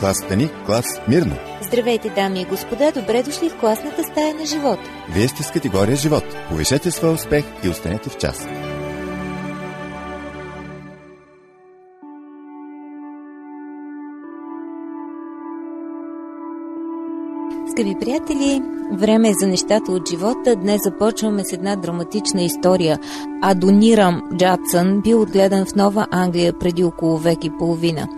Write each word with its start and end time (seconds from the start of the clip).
класата 0.00 0.36
ни 0.36 0.50
клас 0.66 0.86
Мирно. 1.08 1.36
Здравейте, 1.62 2.10
дами 2.10 2.40
и 2.40 2.44
господа, 2.44 2.92
добре 2.94 3.22
дошли 3.22 3.48
в 3.48 3.60
класната 3.60 4.02
стая 4.02 4.34
на 4.34 4.46
живота. 4.46 4.82
Вие 5.08 5.28
сте 5.28 5.42
с 5.42 5.50
категория 5.50 5.96
живот. 5.96 6.24
Повишете 6.48 6.90
своя 6.90 7.14
успех 7.14 7.44
и 7.64 7.68
останете 7.68 8.10
в 8.10 8.18
час. 8.18 8.48
Скъпи 17.70 17.96
приятели, 18.00 18.62
време 18.92 19.28
е 19.28 19.34
за 19.40 19.46
нещата 19.46 19.92
от 19.92 20.10
живота. 20.10 20.56
Днес 20.56 20.80
започваме 20.84 21.44
с 21.44 21.52
една 21.52 21.76
драматична 21.76 22.42
история. 22.42 22.98
Адонирам 23.42 24.22
Джадсън 24.36 25.00
бил 25.00 25.20
отгледан 25.22 25.66
в 25.66 25.74
Нова 25.74 26.06
Англия 26.10 26.58
преди 26.58 26.84
около 26.84 27.16
век 27.16 27.44
и 27.44 27.50
половина. 27.58 28.08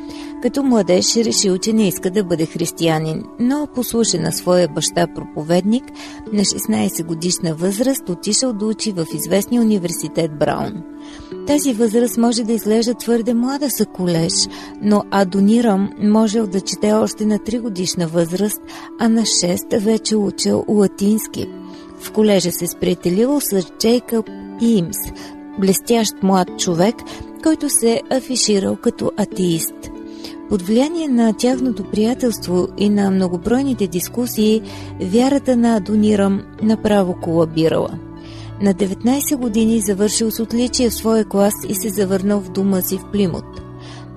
Като 0.43 0.63
младеж 0.63 1.17
решил, 1.17 1.59
че 1.59 1.73
не 1.73 1.89
иска 1.89 2.11
да 2.11 2.25
бъде 2.25 2.47
християнин, 2.47 3.25
но 3.41 3.69
послуша 3.75 4.21
на 4.21 4.33
своя 4.33 4.69
баща 4.69 5.07
проповедник, 5.15 5.85
на 6.33 6.41
16 6.41 7.05
годишна 7.05 7.55
възраст 7.55 8.09
отишъл 8.09 8.53
да 8.53 8.67
учи 8.67 8.93
в 8.93 9.07
известния 9.15 9.63
университет 9.63 10.39
Браун. 10.39 10.83
Тази 11.47 11.73
възраст 11.73 12.17
може 12.19 12.45
да 12.45 12.53
изглежда 12.53 12.95
твърде 12.95 13.35
млада 13.35 13.69
за 13.69 13.87
колеж, 13.87 14.33
но 14.83 15.03
Адонирам 15.11 15.91
можел 16.01 16.47
да 16.47 16.61
чете 16.61 16.93
още 16.93 17.27
на 17.27 17.39
3 17.39 17.61
годишна 17.61 18.07
възраст, 18.07 18.61
а 18.99 19.09
на 19.09 19.23
6 19.23 19.79
вече 19.79 20.17
учил 20.17 20.65
латински. 20.69 21.47
В 22.01 22.13
колежа 22.13 22.53
се 22.53 22.67
сприятелил 22.67 23.41
с 23.41 23.67
Джейкъб 23.79 24.31
Имс, 24.61 24.97
блестящ 25.59 26.15
млад 26.23 26.49
човек, 26.59 26.95
който 27.43 27.71
се 27.71 28.03
афиширал 28.11 28.77
като 28.77 29.11
атеист. 29.17 29.92
Под 30.53 30.63
влияние 30.63 31.09
на 31.09 31.33
тяхното 31.33 31.85
приятелство 31.85 32.69
и 32.79 32.89
на 32.89 33.11
многобройните 33.11 33.87
дискусии, 33.87 34.63
вярата 35.01 35.57
на 35.57 35.77
Адонирам 35.77 36.43
направо 36.63 37.15
колабирала– 37.23 37.91
на 38.63 38.75
19 38.75 39.37
години 39.37 39.81
завършил 39.81 40.31
с 40.31 40.41
отличие 40.41 40.91
в 40.91 40.95
своя 40.95 41.25
клас 41.25 41.55
и 41.69 41.75
се 41.75 41.89
завърнал 41.89 42.41
в 42.41 42.51
дома 42.51 42.81
си 42.81 42.99
в 42.99 43.05
Плимут. 43.13 43.63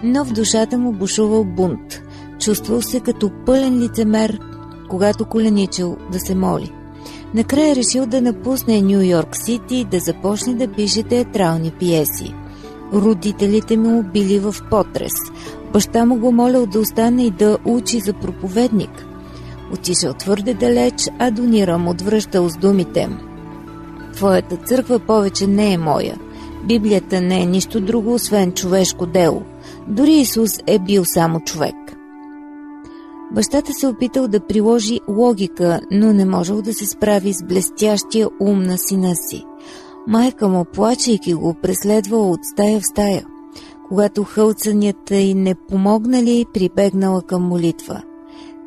Но 0.03 0.25
в 0.25 0.31
душата 0.31 0.77
му 0.77 0.92
бушувал 0.92 1.44
бунт. 1.44 2.02
Чувствал 2.39 2.81
се 2.81 2.99
като 2.99 3.31
пълен 3.45 3.80
лицемер, 3.80 4.39
когато 4.89 5.25
коленичил 5.25 5.97
да 6.11 6.20
се 6.20 6.36
моли. 6.36 6.72
Накрая 7.33 7.75
решил 7.75 8.05
да 8.05 8.22
напусне 8.22 8.81
Нью 8.81 9.02
Йорк 9.02 9.30
Сити 9.38 9.75
и 9.75 9.86
да 9.86 9.99
започне 9.99 10.53
да 10.53 10.67
пише 10.67 11.03
театрални 11.03 11.72
пиеси. 11.72 12.33
Родителите 12.94 13.77
му 13.77 14.03
били 14.03 14.39
в 14.39 14.55
потрес. 14.70 15.14
Баща 15.76 16.06
му 16.06 16.16
го 16.16 16.31
молял 16.31 16.66
да 16.66 16.80
остане 16.80 17.26
и 17.26 17.31
да 17.31 17.58
учи 17.66 18.00
за 18.00 18.14
проповедник. 18.14 19.06
Отишъл 19.73 20.14
твърде 20.14 20.54
далеч, 20.54 21.09
а 21.20 21.32
Донирам 21.32 21.88
отвръщал 21.88 22.50
с 22.50 22.58
думите– 22.58 23.09
Твоята 24.16 24.58
църква 24.58 25.00
повече 25.00 25.48
не 25.48 25.73
е 25.73 25.78
моя. 25.78 26.20
Библията 26.67 27.22
не 27.22 27.42
е 27.42 27.45
нищо 27.45 27.82
друго, 27.82 28.14
освен 28.14 28.52
човешко 28.52 29.06
дело. 29.06 29.42
Дори 29.88 30.14
Исус 30.14 30.59
е 30.67 30.80
бил 30.80 31.06
само 31.06 31.40
човек. 31.40 31.76
Бащата 33.32 33.73
се 33.73 33.88
опитал 33.88 34.28
да 34.28 34.39
приложи 34.39 35.00
логика, 35.10 35.80
но 35.92 36.14
не 36.14 36.26
можел 36.26 36.62
да 36.62 36.73
се 36.73 36.86
справи 36.86 37.34
с 37.34 37.44
блестящия 37.44 38.30
ум 38.39 38.64
на 38.64 38.78
сина 38.78 39.16
си. 39.16 39.44
Майка 40.08 40.48
му, 40.48 40.66
плачейки 40.66 41.34
го, 41.34 41.54
преследвала 41.54 42.30
от 42.32 42.39
стая 42.54 42.80
в 42.80 42.86
стая. 42.86 43.26
Когато 43.88 44.23
хълцанията 44.23 45.16
й 45.16 45.33
не 45.33 45.55
помогнали, 45.55 46.45
прибегнала 46.53 47.22
към 47.22 47.44
молитва. 47.44 48.02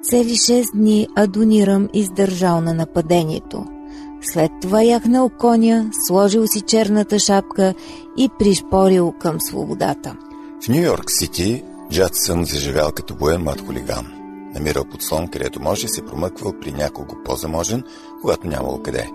Цели 0.02 0.36
шест 0.36 0.70
дни 0.74 1.08
Адонирам 1.16 1.88
издържал 1.92 2.60
на 2.60 2.74
нападението– 2.74 3.64
след 4.22 4.52
това 4.62 4.82
яхнал 4.82 5.28
коня, 5.28 5.90
сложил 6.06 6.46
си 6.46 6.60
черната 6.60 7.18
шапка 7.18 7.74
и 8.16 8.28
пришпорил 8.38 9.12
към 9.12 9.40
свободата. 9.40 10.16
В 10.64 10.68
Нью 10.68 10.82
Йорк 10.82 11.04
Сити 11.08 11.64
Джадсън 11.90 12.44
заживял 12.44 12.92
като 12.92 13.14
боен 13.14 13.42
млад 13.42 13.60
хулиган. 13.60 14.06
Намирал 14.54 14.84
подслон, 14.84 15.28
където 15.28 15.62
може, 15.62 15.88
се 15.88 16.04
промъквал 16.04 16.52
при 16.60 16.72
някого 16.72 17.14
по-заможен, 17.24 17.84
когато 18.20 18.46
нямало 18.46 18.82
къде. 18.82 19.10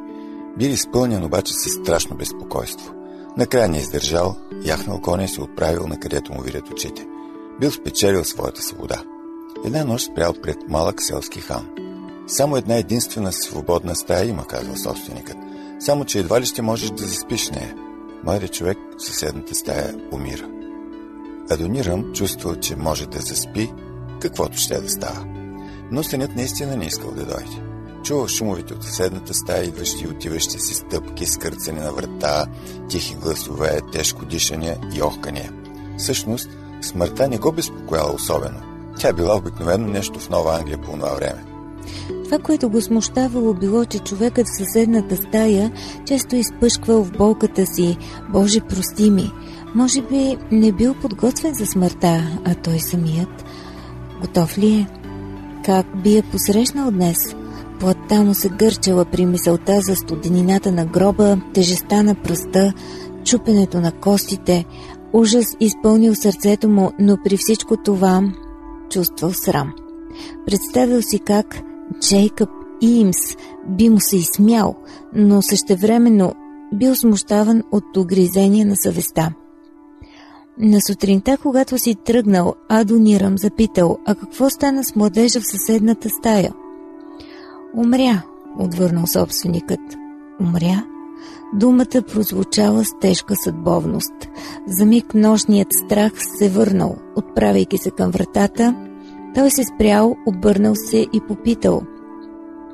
Бил 0.58 0.70
изпълнен 0.70 1.24
обаче 1.24 1.54
със 1.54 1.74
страшно 1.74 2.18
безпокойство. 2.18 2.94
Накрая 3.38 3.70
не 3.70 3.78
издържал, 3.78 4.36
яхнал 4.66 5.02
коня 5.02 5.28
се 5.28 5.42
отправил 5.42 5.88
на 5.88 6.00
където 6.00 6.34
му 6.34 6.42
видят 6.42 6.70
очите. 6.70 7.08
Бил 7.60 7.72
спечелил 7.72 8.24
своята 8.24 8.62
свобода. 8.62 9.04
Една 9.66 9.84
нощ 9.84 10.12
спрял 10.12 10.34
пред 10.44 10.58
малък 10.70 11.02
селски 11.02 11.42
хан– 11.42 11.70
само 12.28 12.58
една 12.58 12.76
единствена 12.76 13.32
свободна 13.32 13.96
стая 13.96 14.26
има, 14.26 14.46
казва 14.46 14.78
собственикът. 14.78 15.38
Само, 15.80 16.06
че 16.06 16.20
едва 16.20 16.42
ли 16.42 16.46
ще 16.46 16.62
можеш 16.62 16.90
да 16.90 17.04
заспиш 17.04 17.50
нея. 17.50 17.76
Младият 18.24 18.54
човек 18.54 18.78
в 18.98 19.04
съседната 19.04 19.56
стая 19.56 19.96
умира. 20.12 20.50
Адонирам 21.50 22.14
чувствал, 22.14 22.56
че 22.56 22.76
може 22.76 23.08
да 23.08 23.20
заспи, 23.20 23.74
каквото 24.22 24.58
ще 24.58 24.82
да 24.82 24.90
става. 24.90 25.26
Но 25.92 26.04
сънят 26.04 26.36
наистина 26.36 26.76
не 26.76 26.86
искал 26.86 27.12
да 27.12 27.26
дойде. 27.26 27.73
Чувал 28.04 28.28
шумовете 28.28 28.74
от 28.74 28.84
съседната 28.84 29.34
стая, 29.34 29.64
идващи 29.64 30.04
и 30.04 30.08
отиващи 30.08 30.60
си 30.60 30.74
стъпки, 30.74 31.26
скърцане 31.26 31.82
на 31.82 31.92
врата, 31.92 32.46
тихи 32.90 33.16
гласове, 33.16 33.80
тежко 33.92 34.26
дишане 34.26 34.78
и 34.96 35.02
охкания. 35.02 35.52
Всъщност, 35.98 36.50
смъртта 36.82 37.28
не 37.28 37.38
го 37.38 37.52
безпокояла 37.52 38.14
особено. 38.14 38.60
Тя 39.00 39.14
била 39.14 39.38
обикновено 39.38 39.88
нещо 39.88 40.20
в 40.20 40.30
Нова 40.30 40.56
Англия 40.56 40.78
по 40.78 40.92
това 40.92 41.14
време. 41.14 41.46
Това, 42.24 42.40
което 42.40 42.70
го 42.70 42.82
смущавало, 42.82 43.54
било, 43.54 43.86
че 43.86 44.00
човекът 44.00 44.48
в 44.48 44.58
съседната 44.58 45.18
стая 45.18 45.72
често 46.06 46.36
изпъшквал 46.36 47.04
в 47.04 47.12
болката 47.12 47.66
си 47.66 47.98
«Боже, 48.30 48.62
прости 48.62 49.12
ми!» 49.12 49.32
Може 49.76 50.02
би 50.02 50.38
не 50.52 50.72
бил 50.72 50.94
подготвен 50.94 51.54
за 51.54 51.66
смъртта, 51.66 52.40
а 52.46 52.56
той 52.56 52.80
самият. 52.80 53.46
Готов 54.22 54.58
ли 54.58 54.74
е? 54.74 54.88
Как 55.66 56.02
би 56.04 56.16
я 56.16 56.24
посрещнал 56.24 56.92
днес? 56.92 57.18
Плътта 57.84 58.24
му 58.24 58.34
се 58.34 58.50
гърчала 58.50 59.06
при 59.06 59.26
мисълта 59.26 59.82
за 59.82 59.96
студенината 59.96 60.72
на 60.72 60.86
гроба, 60.86 61.38
тежеста 61.54 62.04
на 62.04 62.16
пръста, 62.16 62.74
чупенето 63.24 63.82
на 63.82 63.92
костите. 63.92 64.66
Ужас 65.14 65.46
изпълнил 65.60 66.16
сърцето 66.16 66.70
му, 66.70 66.92
но 67.00 67.18
при 67.24 67.38
всичко 67.38 67.78
това 67.78 68.22
чувствал 68.90 69.32
срам. 69.34 69.74
Представил 70.46 71.02
си 71.02 71.20
как 71.20 71.62
Джейкъб 72.00 72.50
Имс 72.82 73.18
би 73.68 73.90
му 73.90 74.00
се 74.00 74.18
изсмял, 74.18 74.76
но 75.16 75.42
същевременно 75.42 76.34
бил 76.74 76.96
смущаван 76.96 77.64
от 77.72 77.98
огризение 77.98 78.66
на 78.66 78.76
съвестта. 78.76 79.34
На 80.58 80.82
сутринта, 80.82 81.38
когато 81.38 81.78
си 81.78 81.96
тръгнал, 81.96 82.56
Адонирам 82.70 83.38
запитал, 83.38 83.98
а 84.06 84.16
какво 84.16 84.50
стана 84.50 84.84
с 84.84 84.96
младежа 84.96 85.42
в 85.42 85.48
съседната 85.48 86.10
стая? 86.10 86.54
Умря, 87.78 88.24
отвърнал 88.60 89.08
собственикът. 89.08 89.80
Умря? 90.42 90.86
Думата 91.54 92.02
прозвучала 92.14 92.86
с 92.86 93.00
тежка 93.02 93.36
съдбовност. 93.36 94.14
За 94.68 94.86
миг 94.86 95.14
нощният 95.14 95.74
страх 95.74 96.12
се 96.38 96.50
върнал, 96.50 96.96
отправяйки 97.16 97.78
се 97.78 97.92
към 97.92 98.12
вратата, 98.12 98.76
той 99.36 99.52
се 99.52 99.64
спрял, 99.64 100.16
обърнал 100.28 100.76
се 100.76 101.08
и 101.14 101.22
попитал 101.28 101.82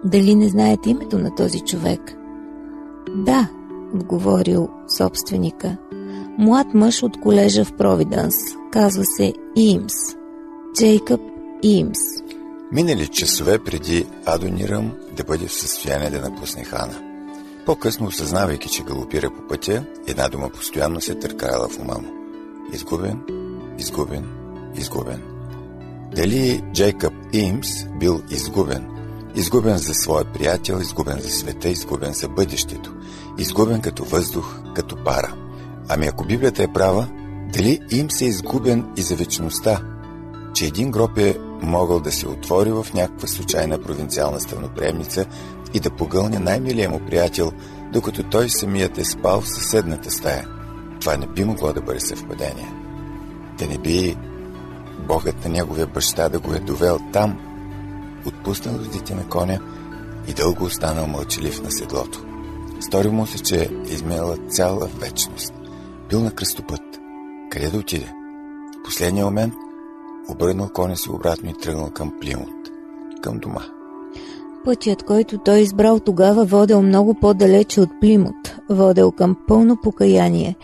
дали 0.03 0.35
не 0.35 0.49
знаете 0.49 0.89
името 0.89 1.19
на 1.19 1.35
този 1.35 1.59
човек. 1.59 2.17
Да, 3.15 3.49
отговорил 3.93 4.69
собственика. 4.97 5.77
Млад 6.37 6.73
мъж 6.73 7.03
от 7.03 7.21
колежа 7.21 7.65
в 7.65 7.73
Провиданс. 7.73 8.35
Казва 8.71 9.03
се 9.03 9.33
Имс. 9.55 9.93
Джейкъб 10.73 11.21
Имс. 11.63 11.99
Минали 12.71 13.07
часове 13.07 13.59
преди 13.59 14.07
Адонирам 14.25 14.91
да 15.17 15.23
бъде 15.23 15.47
в 15.47 15.53
състояние 15.53 16.09
да 16.09 16.21
напусне 16.21 16.63
хана. 16.63 17.01
По-късно, 17.65 18.07
осъзнавайки, 18.07 18.69
че 18.69 18.83
галопира 18.83 19.29
по 19.29 19.47
пътя, 19.47 19.85
една 20.07 20.29
дума 20.29 20.49
постоянно 20.49 21.01
се 21.01 21.15
търкаяла 21.15 21.69
в 21.69 21.79
ума 21.79 21.93
му. 21.93 22.09
Изгубен, 22.73 23.19
изгубен, 23.79 24.29
изгубен. 24.75 25.21
Дали 26.15 26.63
Джейкъб 26.73 27.13
Имс 27.33 27.67
бил 27.99 28.21
изгубен? 28.29 28.87
Изгубен 29.35 29.77
за 29.77 29.93
своя 29.93 30.25
приятел, 30.25 30.79
изгубен 30.81 31.19
за 31.19 31.29
света, 31.29 31.69
изгубен 31.69 32.13
за 32.13 32.27
бъдещето. 32.27 32.93
Изгубен 33.37 33.81
като 33.81 34.03
въздух, 34.03 34.61
като 34.75 35.03
пара. 35.03 35.35
Ами 35.87 36.07
ако 36.07 36.25
Библията 36.25 36.63
е 36.63 36.73
права, 36.73 37.07
дали 37.53 37.79
им 37.91 38.11
се 38.11 38.25
е 38.25 38.27
изгубен 38.27 38.85
и 38.97 39.01
за 39.01 39.15
вечността? 39.15 39.81
Че 40.53 40.65
един 40.65 40.91
гроб 40.91 41.17
е 41.17 41.37
могъл 41.61 41.99
да 41.99 42.11
се 42.11 42.27
отвори 42.27 42.71
в 42.71 42.87
някаква 42.93 43.27
случайна 43.27 43.81
провинциална 43.81 44.39
станоприемница 44.39 45.25
и 45.73 45.79
да 45.79 45.89
погълне 45.89 46.39
най-милия 46.39 46.89
му 46.89 46.99
приятел, 46.99 47.51
докато 47.93 48.23
той 48.23 48.49
самият 48.49 48.97
е 48.97 49.05
спал 49.05 49.41
в 49.41 49.49
съседната 49.49 50.11
стая. 50.11 50.47
Това 51.01 51.17
не 51.17 51.27
би 51.27 51.43
могло 51.45 51.73
да 51.73 51.81
бъде 51.81 51.99
съвпадение. 51.99 52.73
Да 53.57 53.67
не 53.67 53.77
би 53.77 54.17
Богът 55.07 55.45
на 55.45 55.51
неговия 55.51 55.87
баща 55.87 56.29
да 56.29 56.39
го 56.39 56.53
е 56.53 56.59
довел 56.59 56.99
там, 57.13 57.39
отпуснал 58.25 58.75
родите 58.75 59.15
на 59.15 59.27
коня 59.27 59.59
и 60.27 60.33
дълго 60.33 60.63
останал 60.63 61.07
мълчалив 61.07 61.63
на 61.63 61.71
седлото. 61.71 62.25
Сторил 62.79 63.11
му 63.11 63.27
се, 63.27 63.43
че 63.43 63.61
е 63.61 63.93
изминала 63.93 64.37
цяла 64.37 64.87
вечност. 64.99 65.53
Бил 66.09 66.21
на 66.21 66.31
кръстопът. 66.31 66.81
Къде 67.51 67.69
да 67.69 67.77
отиде? 67.77 68.13
В 68.79 68.83
последния 68.83 69.25
момент 69.25 69.53
обърнал 70.31 70.69
коня 70.73 70.95
си 70.95 71.09
обратно 71.09 71.49
и 71.49 71.53
тръгнал 71.53 71.89
към 71.89 72.19
Плимут, 72.21 72.69
към 73.21 73.39
дома. 73.39 73.61
Пътят, 74.65 75.03
който 75.03 75.37
той 75.37 75.59
избрал 75.59 75.99
тогава, 75.99 76.45
водел 76.45 76.81
много 76.81 77.13
по-далече 77.13 77.81
от 77.81 77.89
Плимут, 78.01 78.55
водел 78.69 79.11
към 79.11 79.37
пълно 79.47 79.77
покаяние, 79.83 80.55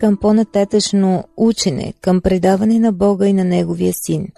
към 0.00 0.16
по-нататъчно 0.16 1.24
учене, 1.36 1.94
към 2.00 2.20
предаване 2.20 2.78
на 2.78 2.92
Бога 2.92 3.26
и 3.26 3.32
на 3.32 3.44
Неговия 3.44 3.92
син. 4.06 4.28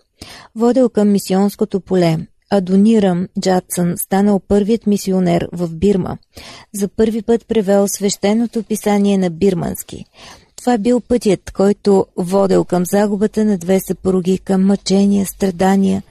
Водел 0.57 0.89
към 0.89 1.13
мисионското 1.13 1.81
поле, 1.81 2.19
Адонирам 2.51 3.29
Джадсън 3.41 3.95
станал 3.97 4.41
първият 4.49 4.87
мисионер 4.87 5.49
в 5.53 5.69
Бирма. 5.75 6.19
За 6.75 6.89
първи 6.89 7.23
път 7.23 7.47
превел 7.49 7.89
свещеното 7.89 8.63
писание 8.63 9.19
на 9.19 9.31
бирмански. 9.31 10.05
Това 10.67 10.79
бил 10.79 11.01
пътят, 11.01 11.51
който 11.51 12.07
водел 12.17 12.65
към 12.65 12.87
загубата 12.87 13.45
на 13.45 13.59
две 13.59 13.81
съпруги, 13.81 14.39
към 14.39 14.67
мъчения, 14.67 15.27
страдания, 15.27 16.03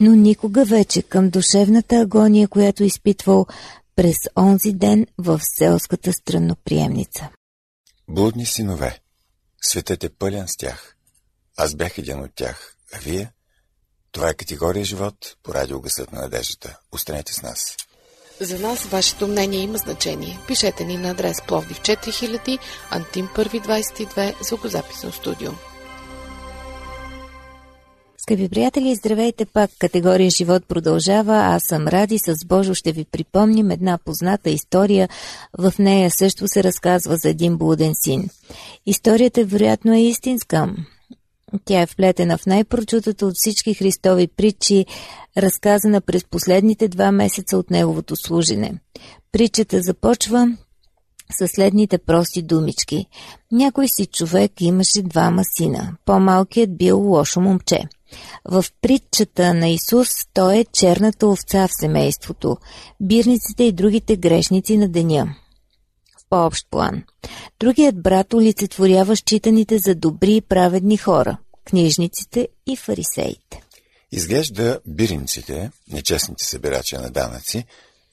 но 0.00 0.14
никога 0.14 0.64
вече 0.64 1.02
към 1.02 1.30
душевната 1.30 1.96
агония, 1.96 2.48
която 2.48 2.84
изпитвал 2.84 3.46
през 3.96 4.16
онзи 4.38 4.72
ден 4.72 5.06
в 5.18 5.40
селската 5.58 6.12
странноприемница. 6.12 7.28
Блудни 8.08 8.46
синове, 8.46 8.98
светът 9.62 10.04
е 10.04 10.08
пълен 10.08 10.48
с 10.48 10.56
тях. 10.56 10.96
Аз 11.56 11.74
бях 11.74 11.98
един 11.98 12.20
от 12.20 12.30
тях, 12.34 12.76
а 12.92 12.98
вие? 12.98 13.32
Това 14.12 14.28
е 14.28 14.34
категория 14.34 14.84
живот 14.84 15.36
по 15.42 15.54
радиогъсът 15.54 16.12
на 16.12 16.20
надеждата. 16.20 16.78
Останете 16.92 17.32
с 17.32 17.42
нас. 17.42 17.76
За 18.40 18.58
нас 18.58 18.84
вашето 18.84 19.28
мнение 19.28 19.60
има 19.60 19.78
значение. 19.78 20.38
Пишете 20.46 20.84
ни 20.84 20.96
на 20.96 21.10
адрес 21.10 21.42
Пловдив 21.48 21.80
4000, 21.80 22.58
Антим 22.90 23.28
122, 23.28 24.34
звукозаписно 24.48 25.12
студио. 25.12 25.50
Скъпи 28.18 28.48
приятели, 28.48 28.94
здравейте 28.94 29.44
пак! 29.44 29.70
Категория 29.78 30.30
Живот 30.30 30.62
продължава. 30.68 31.36
Аз 31.36 31.62
съм 31.68 31.88
Ради. 31.88 32.18
С 32.18 32.34
Божо 32.46 32.74
ще 32.74 32.92
ви 32.92 33.04
припомним 33.04 33.70
една 33.70 33.98
позната 34.04 34.50
история. 34.50 35.08
В 35.58 35.72
нея 35.78 36.10
също 36.10 36.48
се 36.48 36.64
разказва 36.64 37.16
за 37.16 37.28
един 37.28 37.56
блуден 37.56 37.92
син. 38.04 38.28
Историята 38.86 39.44
вероятно 39.44 39.94
е 39.94 40.00
истинска. 40.00 40.68
Тя 41.64 41.80
е 41.80 41.86
вплетена 41.86 42.38
в 42.38 42.46
най-прочутата 42.46 43.26
от 43.26 43.32
всички 43.36 43.74
Христови 43.74 44.28
притчи, 44.28 44.86
разказана 45.36 46.00
през 46.00 46.24
последните 46.24 46.88
два 46.88 47.12
месеца 47.12 47.56
от 47.56 47.70
неговото 47.70 48.16
служене. 48.16 48.74
Притчата 49.32 49.82
започва 49.82 50.56
със 51.38 51.50
следните 51.50 51.98
прости 51.98 52.42
думички. 52.42 53.06
Някой 53.52 53.88
си 53.88 54.06
човек 54.06 54.52
имаше 54.60 55.02
двама 55.02 55.42
сина. 55.56 55.96
По-малкият 56.04 56.76
бил 56.76 57.00
лошо 57.00 57.40
момче. 57.40 57.82
В 58.44 58.64
притчата 58.82 59.54
на 59.54 59.68
Исус 59.68 60.08
той 60.34 60.56
е 60.56 60.64
черната 60.72 61.26
овца 61.26 61.68
в 61.68 61.80
семейството, 61.80 62.56
бирниците 63.00 63.64
и 63.64 63.72
другите 63.72 64.16
грешници 64.16 64.76
на 64.76 64.88
деня 64.88 65.34
по-общ 66.30 66.66
план. 66.70 67.02
Другият 67.60 68.02
брат 68.02 68.34
олицетворява 68.34 69.16
считаните 69.16 69.78
за 69.78 69.94
добри 69.94 70.36
и 70.36 70.40
праведни 70.40 70.96
хора– 70.96 71.38
книжниците 71.64 72.48
и 72.66 72.76
фарисеите. 72.76 73.62
Изглежда 74.12 74.80
биринците, 74.86 75.70
нечестните 75.92 76.44
събирачи 76.44 76.96
на 76.96 77.10
данъци 77.10 77.64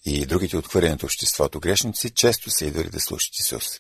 и 0.06 0.26
другите 0.26 0.58
отхвърлени 0.58 0.94
от 0.94 1.04
обществото 1.04 1.60
грешници 1.60 2.10
често 2.10 2.50
са 2.50 2.66
идвали 2.66 2.90
да 2.90 3.00
слушат 3.00 3.40
Исус, 3.40 3.80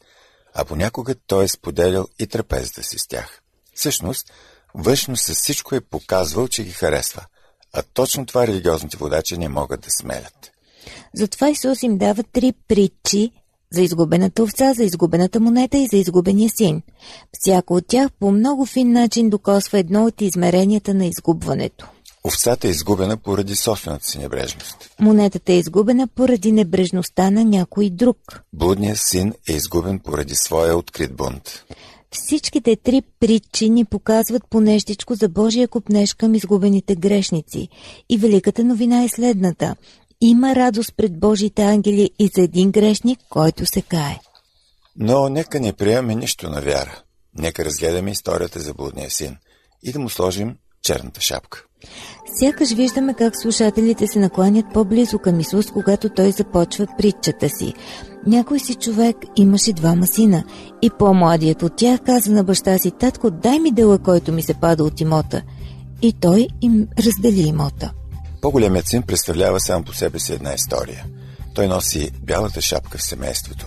а 0.54 0.66
понякога 0.66 1.16
той 1.28 1.44
е 1.44 1.48
споделял 1.48 2.07
и 2.19 2.28
трапезата 2.28 2.83
си 2.83 2.98
с 2.98 3.07
тях. 3.07 3.42
Всъщност, 3.74 4.31
външно 4.75 5.18
с 5.18 5.33
всичко 5.33 5.75
е 5.75 5.81
показвал, 5.81 6.48
че 6.48 6.63
ги 6.63 6.72
харесва, 6.72 7.25
а 7.74 7.83
точно 7.94 8.25
това 8.25 8.48
религиозните 8.48 8.98
водачи 8.98 9.38
не 9.38 9.50
могат 9.50 9.81
да 9.81 9.92
смелят. 9.92 10.51
Затова 11.13 11.50
Исус 11.50 11.83
им 11.83 11.98
дава 11.98 12.24
три 12.24 12.54
притчи 12.68 13.31
за 13.72 13.81
изгубената 13.81 14.44
овца, 14.44 14.74
за 14.74 14.84
изгубената 14.84 15.40
монета 15.40 15.78
и 15.78 15.88
за 15.88 15.98
изгубения 15.98 16.50
син. 16.50 16.81
Всяко 17.40 17.74
от 17.74 17.88
тях 17.88 18.12
по 18.19 18.31
много 18.31 18.66
фин 18.66 18.92
начин 18.92 19.30
докосва 19.30 19.80
едно 19.80 20.06
от 20.06 20.22
измеренията 20.22 20.94
на 20.94 21.06
изгубването. 21.06 21.88
Овцата 22.28 22.68
е 22.68 22.72
изгубена 22.72 23.18
поради 23.18 23.56
собствената 23.56 24.06
си 24.06 24.19
небрежност. 24.19 24.90
Монетата 25.00 25.54
е 25.54 25.58
изгубена 25.58 26.08
поради 26.08 26.52
небрежността 26.52 27.31
на 27.31 27.46
някой 27.46 27.90
друг. 27.90 28.18
Блудният 28.54 28.98
син 29.00 29.34
е 29.50 29.54
изгубен 29.54 30.00
поради 30.00 30.36
своя 30.36 30.78
открит 30.78 31.16
бунт. 31.16 31.64
Всичките 32.12 32.75
три 32.75 33.02
причини 33.19 33.86
показват 33.86 34.44
понещичко 34.50 35.16
за 35.16 35.30
Божия 35.30 35.68
купнеж 35.68 36.14
към 36.14 36.36
изгубените 36.36 36.96
грешници. 36.96 37.68
И 38.10 38.18
великата 38.18 38.64
новина 38.64 39.04
е 39.04 39.10
следната. 39.10 39.75
Има 40.22 40.56
радост 40.56 40.94
пред 40.98 41.19
Божите 41.19 41.62
ангели 41.62 42.10
и 42.19 42.30
за 42.36 42.42
един 42.42 42.72
грешник, 42.72 43.19
който 43.30 43.66
се 43.66 43.81
кае. 43.81 44.19
Но 44.96 45.30
нека 45.30 45.60
не 45.60 45.74
приемаме 45.74 46.16
нищо 46.16 46.50
на 46.50 46.62
вяра. 46.62 47.02
Нека 47.38 47.66
разгледаме 47.66 48.12
историята 48.12 48.60
за 48.60 48.74
блудния 48.74 49.10
син 49.10 49.38
и 49.84 49.92
да 49.92 50.00
му 50.00 50.10
сложим 50.10 50.56
черната 50.81 51.22
шапка. 51.22 51.64
Сякаш 52.40 52.74
виждаме 52.74 53.14
как 53.14 53.42
слушателите 53.42 54.08
се 54.08 54.19
накланят 54.19 54.66
по-близо 54.74 55.19
към 55.19 55.40
Исус, 55.40 55.72
когато 55.72 56.10
той 56.10 56.31
започва 56.31 56.88
притчата 56.98 57.50
си. 57.50 57.74
Някой 58.28 58.60
си 58.60 58.75
човек 58.75 59.18
имаше 59.36 59.74
двама 59.74 60.08
сина 60.08 60.44
и 60.81 60.90
по-младият 61.00 61.64
от 61.64 61.75
тях 61.75 62.00
каза 62.06 62.31
на 62.31 62.44
баща 62.44 62.78
си, 62.78 62.92
татко, 62.92 63.31
дай 63.31 63.60
ми 63.60 63.72
дела, 63.72 64.00
който 64.00 64.31
ми 64.31 64.42
се 64.42 64.54
пада 64.54 64.84
от 64.84 65.02
имота. 65.02 65.42
И 66.02 66.14
той 66.14 66.48
им 66.62 66.88
раздели 67.00 67.42
имота. 67.42 67.94
По-големият 68.47 68.88
син 68.88 69.01
представлява 69.01 69.59
сам 69.59 69.83
по 69.83 69.94
себе 69.94 70.19
си 70.19 70.33
една 70.33 70.53
история. 70.53 71.05
Той 71.53 71.67
носи 71.67 72.11
бялата 72.21 72.61
шапка 72.61 72.97
в 72.97 73.03
семейството. 73.03 73.65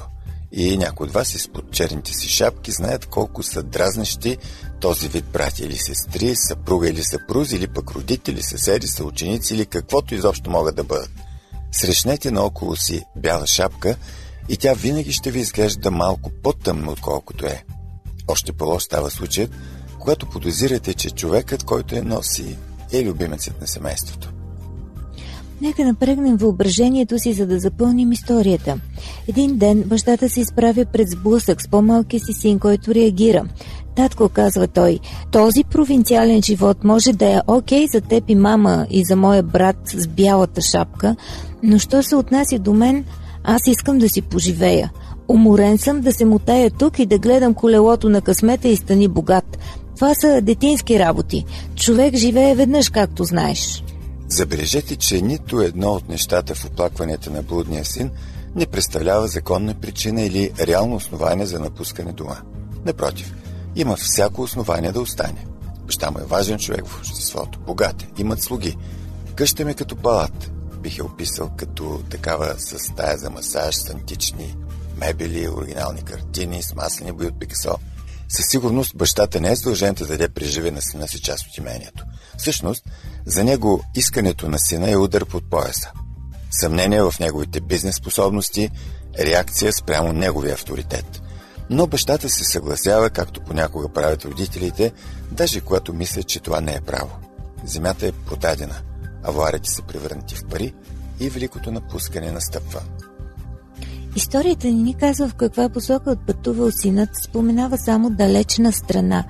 И 0.52 0.76
някои 0.76 1.06
от 1.06 1.12
вас 1.12 1.34
изпод 1.34 1.72
черните 1.72 2.12
си 2.12 2.28
шапки 2.28 2.72
знаят 2.72 3.06
колко 3.06 3.42
са 3.42 3.62
дразнещи 3.62 4.36
този 4.80 5.08
вид 5.08 5.24
братя 5.24 5.64
или 5.64 5.76
сестри, 5.76 6.36
съпруга 6.36 6.88
или 6.88 7.02
съпрузи, 7.02 7.56
или 7.56 7.68
пък 7.68 7.90
родители, 7.90 8.42
съседи, 8.42 8.86
съученици 8.86 9.54
или 9.54 9.66
каквото 9.66 10.14
изобщо 10.14 10.50
могат 10.50 10.76
да 10.76 10.84
бъдат. 10.84 11.10
Срещнете 11.72 12.30
наоколо 12.30 12.76
си 12.76 13.04
бяла 13.16 13.46
шапка 13.46 13.96
и 14.48 14.56
тя 14.56 14.72
винаги 14.72 15.12
ще 15.12 15.30
ви 15.30 15.40
изглежда 15.40 15.90
малко 15.90 16.30
по-тъмно, 16.42 16.92
отколкото 16.92 17.46
е. 17.46 17.64
Още 18.28 18.52
по-лош 18.52 18.82
става 18.82 19.10
случаят, 19.10 19.50
когато 19.98 20.30
подозирате, 20.30 20.94
че 20.94 21.10
човекът, 21.10 21.64
който 21.64 21.94
я 21.94 22.04
носи, 22.04 22.56
е 22.92 23.02
любимецът 23.02 23.60
на 23.60 23.66
семейството. 23.66 24.39
Нека 25.60 25.84
напрегнем 25.84 26.36
въображението 26.36 27.18
си, 27.18 27.32
за 27.32 27.46
да 27.46 27.58
запълним 27.58 28.12
историята. 28.12 28.80
Един 29.28 29.56
ден 29.56 29.82
бащата 29.82 30.28
се 30.28 30.40
изправя 30.40 30.84
пред 30.92 31.08
сблъсък 31.08 31.62
с 31.62 31.68
по-малкия 31.68 32.20
си 32.20 32.32
син, 32.32 32.58
който 32.58 32.94
реагира. 32.94 33.44
Татко, 33.96 34.28
казва 34.28 34.66
той, 34.66 34.98
този 35.32 35.64
провинциален 35.64 36.42
живот 36.42 36.84
може 36.84 37.12
да 37.12 37.26
е 37.26 37.40
окей 37.46 37.86
за 37.86 38.00
теб 38.00 38.24
и 38.28 38.34
мама 38.34 38.86
и 38.90 39.04
за 39.04 39.16
моя 39.16 39.42
брат 39.42 39.76
с 39.84 40.06
бялата 40.06 40.60
шапка, 40.60 41.16
но 41.62 41.78
що 41.78 42.02
се 42.02 42.16
отнася 42.16 42.58
до 42.58 42.74
мен, 42.74 43.04
аз 43.44 43.66
искам 43.66 43.98
да 43.98 44.08
си 44.08 44.22
поживея. 44.22 44.92
Уморен 45.28 45.78
съм 45.78 46.00
да 46.00 46.12
се 46.12 46.24
мутая 46.24 46.70
тук 46.70 46.98
и 46.98 47.06
да 47.06 47.18
гледам 47.18 47.54
колелото 47.54 48.08
на 48.08 48.20
късмета 48.20 48.68
и 48.68 48.76
стани 48.76 49.08
богат. 49.08 49.58
Това 49.96 50.14
са 50.14 50.40
детински 50.42 50.98
работи. 50.98 51.44
Човек 51.76 52.16
живее 52.16 52.54
веднъж, 52.54 52.90
както 52.90 53.24
знаеш. 53.24 53.82
Забележете, 54.30 54.96
че 54.96 55.22
нито 55.22 55.60
едно 55.60 55.92
от 55.92 56.08
нещата 56.08 56.54
в 56.54 56.64
оплакванията 56.64 57.30
на 57.30 57.42
блудния 57.42 57.84
син 57.84 58.10
не 58.54 58.66
представлява 58.66 59.28
законна 59.28 59.74
причина 59.74 60.22
или 60.22 60.52
реално 60.60 60.96
основание 60.96 61.46
за 61.46 61.58
напускане 61.58 62.12
дома. 62.12 62.36
Напротив, 62.84 63.34
има 63.76 63.96
всяко 63.96 64.42
основание 64.42 64.92
да 64.92 65.00
остане. 65.00 65.46
Баща 65.86 66.10
му 66.10 66.18
е 66.18 66.24
важен 66.24 66.58
човек 66.58 66.86
в 66.86 66.98
обществото, 66.98 67.60
богат, 67.60 68.06
имат 68.18 68.42
слуги. 68.42 68.76
Къща 69.34 69.64
ми 69.64 69.74
като 69.74 69.96
палат, 69.96 70.50
бих 70.82 70.98
я 70.98 71.04
описал 71.04 71.50
като 71.56 72.02
такава 72.10 72.54
с 72.58 72.78
стая 72.78 73.18
за 73.18 73.30
масаж, 73.30 73.74
с 73.74 73.90
антични 73.90 74.56
мебели, 74.96 75.48
оригинални 75.48 76.02
картини, 76.02 76.62
с 76.62 76.74
маслени 76.74 77.12
бои 77.12 77.26
от 77.26 77.40
Пикасо. 77.40 77.76
Със 78.28 78.46
сигурност 78.46 78.96
бащата 78.96 79.40
не 79.40 79.52
е 79.52 79.56
задължен 79.56 79.94
да 79.94 80.06
даде 80.06 80.28
преживе 80.28 80.70
на 80.70 80.82
сина 80.82 81.08
си 81.08 81.20
част 81.20 81.46
от 81.46 81.58
имението. 81.58 82.04
Всъщност, 82.38 82.84
за 83.26 83.44
него 83.44 83.84
искането 83.94 84.48
на 84.48 84.58
сина 84.58 84.90
е 84.90 84.96
удар 84.96 85.24
под 85.24 85.50
пояса. 85.50 85.90
Съмнение 86.50 87.02
в 87.02 87.14
неговите 87.20 87.60
бизнес 87.60 87.96
способности, 87.96 88.70
реакция 89.18 89.72
спрямо 89.72 90.12
неговия 90.12 90.54
авторитет. 90.54 91.22
Но 91.70 91.86
бащата 91.86 92.28
се 92.28 92.44
съгласява, 92.44 93.10
както 93.10 93.40
понякога 93.40 93.88
правят 93.88 94.24
родителите, 94.24 94.92
даже 95.32 95.60
когато 95.60 95.92
мислят, 95.92 96.26
че 96.26 96.40
това 96.40 96.60
не 96.60 96.72
е 96.74 96.80
право. 96.80 97.10
земята 97.64 98.06
е 98.06 98.12
продадена, 98.12 98.76
авуарите 99.22 99.70
са 99.70 99.82
превърнати 99.82 100.34
в 100.34 100.46
пари 100.50 100.74
и 101.20 101.30
великото 101.30 101.70
напускане 101.70 102.32
настъпва. 102.32 102.82
Историята 104.16 104.66
ни 104.66 104.82
ни 104.82 104.94
казва 104.94 105.28
в 105.28 105.34
каква 105.34 105.68
посока 105.68 106.10
отпътувал 106.10 106.70
синът, 106.70 107.08
споменава 107.24 107.78
само 107.78 108.10
далечна 108.10 108.72
страна. 108.72 109.24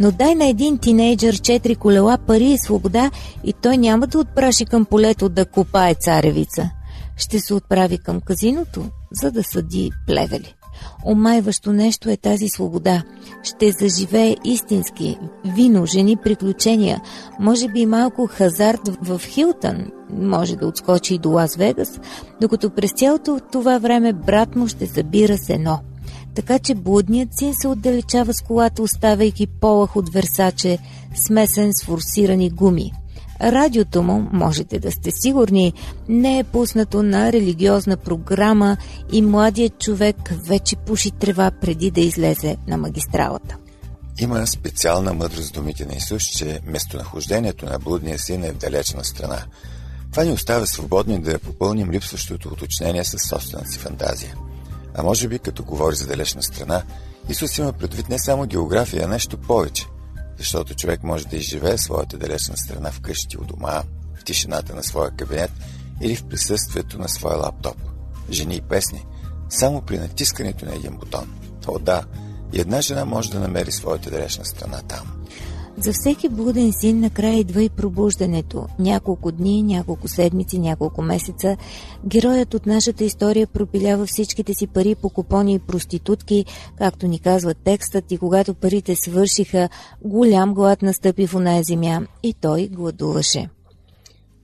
Но 0.00 0.12
дай 0.12 0.34
на 0.34 0.46
един 0.46 0.78
тинейджър 0.78 1.40
четири 1.40 1.74
колела, 1.74 2.18
пари 2.18 2.44
и 2.44 2.58
свобода 2.58 3.10
и 3.44 3.52
той 3.52 3.76
няма 3.76 4.06
да 4.06 4.18
отпраши 4.18 4.64
към 4.64 4.84
полето 4.84 5.28
да 5.28 5.46
копае 5.46 5.94
царевица. 5.94 6.70
Ще 7.16 7.40
се 7.40 7.54
отправи 7.54 7.98
към 7.98 8.20
казиното, 8.20 8.84
за 9.22 9.30
да 9.30 9.42
съди 9.42 9.90
плевели. 10.06 10.54
Омайващо 11.06 11.72
нещо 11.72 12.10
е 12.10 12.16
тази 12.16 12.48
свобода. 12.48 13.02
Ще 13.42 13.72
заживее 13.72 14.36
истински. 14.44 15.18
Вино, 15.44 15.86
жени, 15.86 16.16
приключения. 16.16 17.00
Може 17.40 17.68
би 17.68 17.86
малко 17.86 18.26
хазарт 18.26 18.80
в 19.02 19.20
Хилтън. 19.24 19.86
Може 20.10 20.56
да 20.56 20.66
отскочи 20.66 21.14
и 21.14 21.18
до 21.18 21.30
Лас 21.30 21.56
Вегас, 21.56 22.00
докато 22.40 22.70
през 22.70 22.92
цялото 22.92 23.40
това 23.52 23.78
време 23.78 24.12
брат 24.12 24.56
му 24.56 24.68
ще 24.68 24.86
събира 24.86 25.38
сено. 25.38 25.78
Така 26.34 26.58
че 26.58 26.74
блудният 26.74 27.28
син 27.38 27.54
се 27.54 27.68
отдалечава 27.68 28.34
с 28.34 28.42
колата, 28.42 28.82
оставяйки 28.82 29.46
полах 29.46 29.96
от 29.96 30.08
Версаче, 30.12 30.78
смесен 31.14 31.72
с 31.72 31.84
форсирани 31.84 32.50
гуми– 32.50 32.92
Радиото 33.42 34.02
му, 34.02 34.28
можете 34.32 34.78
да 34.78 34.92
сте 34.92 35.10
сигурни, 35.10 35.72
не 36.08 36.38
е 36.38 36.44
пуснато 36.44 37.02
на 37.02 37.32
религиозна 37.32 37.96
програма 37.96 38.76
и 39.12 39.22
младият 39.22 39.78
човек 39.78 40.16
вече 40.30 40.76
пуши 40.76 41.10
трева 41.10 41.50
преди 41.60 41.90
да 41.90 42.00
излезе 42.00 42.56
на 42.68 42.76
магистралата. 42.76 43.56
Има 44.20 44.46
специална 44.46 45.14
мъдрост 45.14 45.54
думите 45.54 45.86
на 45.86 45.94
Исус, 45.94 46.22
че 46.22 46.60
местонахождението 46.66 47.66
на 47.66 47.78
блудния 47.78 48.18
син 48.18 48.44
е 48.44 48.52
в 48.52 48.58
далечна 48.58 49.04
страна. 49.04 49.38
Това 50.10 50.24
ни 50.24 50.32
оставя 50.32 50.66
свободни 50.66 51.22
да 51.22 51.38
попълним 51.38 51.90
липсващото 51.90 52.48
уточнение 52.48 53.04
с 53.04 53.28
собствената 53.28 53.70
си 53.70 53.78
фантазия. 53.78 54.34
А 54.94 55.02
може 55.02 55.28
би, 55.28 55.38
като 55.38 55.64
говори 55.64 55.96
за 55.96 56.06
далечна 56.06 56.42
страна, 56.42 56.82
Исус 57.28 57.58
има 57.58 57.72
предвид 57.72 58.08
не 58.08 58.18
само 58.18 58.46
география, 58.46 59.04
а 59.04 59.08
нещо 59.08 59.38
повече– 59.38 59.86
защото 60.38 60.74
човек 60.74 61.02
може 61.02 61.26
да 61.26 61.36
изживее 61.36 61.78
своята 61.78 62.18
далечна 62.18 62.56
страна 62.56 62.90
вкъщи 62.90 63.38
у 63.38 63.44
дома, 63.44 63.82
в 64.20 64.24
тишината 64.24 64.74
на 64.74 64.82
своя 64.82 65.10
кабинет 65.10 65.50
или 66.00 66.16
в 66.16 66.24
присъствието 66.24 66.98
на 66.98 67.08
своя 67.08 67.36
лаптоп. 67.36 67.76
Жени 68.30 68.56
и 68.56 68.60
песни, 68.60 69.06
само 69.48 69.82
при 69.82 69.98
натискането 69.98 70.64
на 70.64 70.74
един 70.74 70.96
бутон. 70.96 71.34
О 71.66 71.78
да, 71.78 72.04
и 72.52 72.60
една 72.60 72.80
жена 72.80 73.04
може 73.04 73.30
да 73.30 73.40
намери 73.40 73.72
своята 73.72 74.10
далечна 74.10 74.44
страна 74.44 74.82
там. 74.88 75.24
За 75.80 75.92
всеки 75.92 76.28
блуден 76.28 76.72
син 76.72 77.00
накрая 77.00 77.38
идва 77.38 77.62
и 77.62 77.68
пробуждането. 77.68 78.66
Няколко 78.78 79.32
дни, 79.32 79.62
няколко 79.62 80.08
седмици, 80.08 80.58
няколко 80.58 81.02
месеца. 81.02 81.56
Героят 82.06 82.54
от 82.54 82.66
нашата 82.66 83.04
история 83.04 83.46
пропилява 83.46 84.06
всичките 84.06 84.54
си 84.54 84.66
пари 84.66 84.94
по 84.94 85.10
купони 85.10 85.54
и 85.54 85.58
проститутки, 85.58 86.44
както 86.78 87.06
ни 87.06 87.18
казва 87.18 87.54
текстът, 87.54 88.12
и 88.12 88.18
когато 88.18 88.54
парите 88.54 88.96
свършиха, 88.96 89.68
голям 90.04 90.54
глад 90.54 90.82
настъпи 90.82 91.26
в 91.26 91.34
оная 91.34 91.62
земя 91.62 92.00
и 92.22 92.34
той 92.34 92.68
гладуваше. 92.68 93.48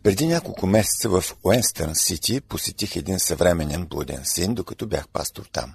Преди 0.03 0.27
няколко 0.27 0.67
месеца 0.67 1.09
в 1.09 1.25
Уенстърн 1.45 1.95
Сити 1.95 2.41
посетих 2.41 2.97
един 2.97 3.19
съвременен 3.19 3.87
блуден 3.87 4.21
син, 4.25 4.55
докато 4.55 4.87
бях 4.87 5.09
пастор 5.09 5.49
там. 5.53 5.73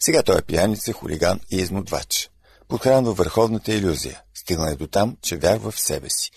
Сега 0.00 0.22
той 0.22 0.38
е 0.38 0.42
пияница, 0.42 0.92
хулиган 0.92 1.40
и 1.50 1.56
измодвач 1.56 2.30
подхранва 2.68 3.12
върховната 3.12 3.74
иллюзия. 3.74 4.20
Стигна 4.46 4.70
е 4.70 4.76
до 4.76 4.86
там, 4.86 5.16
че 5.22 5.36
вярва 5.36 5.70
в 5.70 5.80
себе 5.80 6.10
си. 6.10 6.30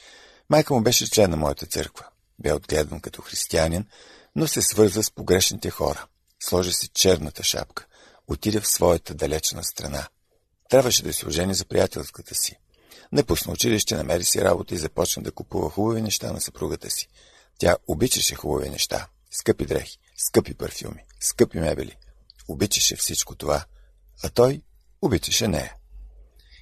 Майка 0.50 0.74
му 0.74 0.82
беше 0.82 1.12
член 1.12 1.30
на 1.32 1.38
моята 1.38 1.66
църква. 1.66 2.06
Бе 2.40 2.54
отгледан 2.54 3.00
като 3.00 3.22
християнин, 3.22 3.86
но 4.36 4.48
се 4.48 4.62
свърза 4.62 5.04
с 5.04 5.12
погрешните 5.12 5.70
хора. 5.70 6.06
Сложи 6.40 6.74
си 6.74 6.88
черната 6.88 7.44
шапка. 7.44 7.86
Отиде 8.28 8.60
в 8.60 8.68
своята 8.68 9.14
далечна 9.14 9.64
страна. 9.64 10.08
Трябваше 10.70 11.04
да 11.04 11.14
се 11.14 11.28
ожени 11.28 11.54
за 11.54 11.66
приятелската 11.66 12.36
си. 12.36 12.56
Не 13.12 13.24
пусна 13.24 13.54
училище, 13.54 13.96
намери 13.96 14.24
си 14.24 14.42
работа 14.42 14.76
и 14.76 14.78
започна 14.78 15.24
да 15.24 15.32
купува 15.32 15.70
хубави 15.70 16.02
неща 16.02 16.34
на 16.34 16.42
съпругата 16.42 16.90
си. 16.90 17.08
Тя 17.58 17.78
обичаше 17.88 18.36
хубави 18.36 18.70
неща. 18.70 19.08
Скъпи 19.32 19.66
дрехи, 19.66 19.98
скъпи 20.18 20.54
парфюми, 20.54 21.06
скъпи 21.20 21.60
мебели. 21.60 21.98
Обичаше 22.48 22.96
всичко 22.96 23.36
това, 23.36 23.66
а 24.24 24.30
той 24.30 24.62
обичаше 25.02 25.48
нея. 25.48 25.76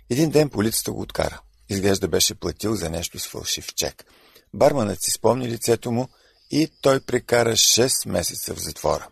Един 0.10 0.30
ден 0.30 0.50
полицията 0.50 0.92
го 0.92 1.02
откара. 1.02 1.42
Изглежда 1.70 2.08
беше 2.08 2.36
платил 2.36 2.76
за 2.76 2.90
нещо 2.90 3.20
с 3.20 3.28
фалшив 3.28 3.76
чек. 3.76 4.06
Барманът 4.54 5.02
си 5.02 5.12
спомни 5.12 5.50
лицето 5.50 5.92
му 5.92 6.10
и 6.52 6.72
той 6.82 7.00
прекара 7.00 7.52
6 7.52 8.10
месеца 8.10 8.54
в 8.54 8.60
затвора. 8.60 9.08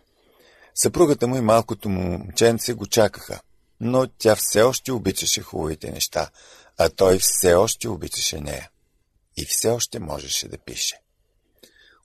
Съпругата 0.74 1.26
му 1.26 1.36
и 1.36 1.40
малкото 1.40 1.88
му 1.88 2.02
момченце 2.02 2.72
го 2.72 2.86
чакаха, 2.86 3.40
но 3.80 4.06
тя 4.06 4.36
все 4.36 4.62
още 4.62 4.92
обичаше 4.92 5.42
хубавите 5.42 5.90
неща, 5.90 6.30
а 6.78 6.88
той 6.88 7.18
все 7.18 7.54
още 7.54 7.88
обичаше 7.88 8.40
нея. 8.40 8.70
И 9.36 9.44
все 9.44 9.68
още 9.68 9.98
можеше 9.98 10.48
да 10.48 10.58
пише. 10.58 11.00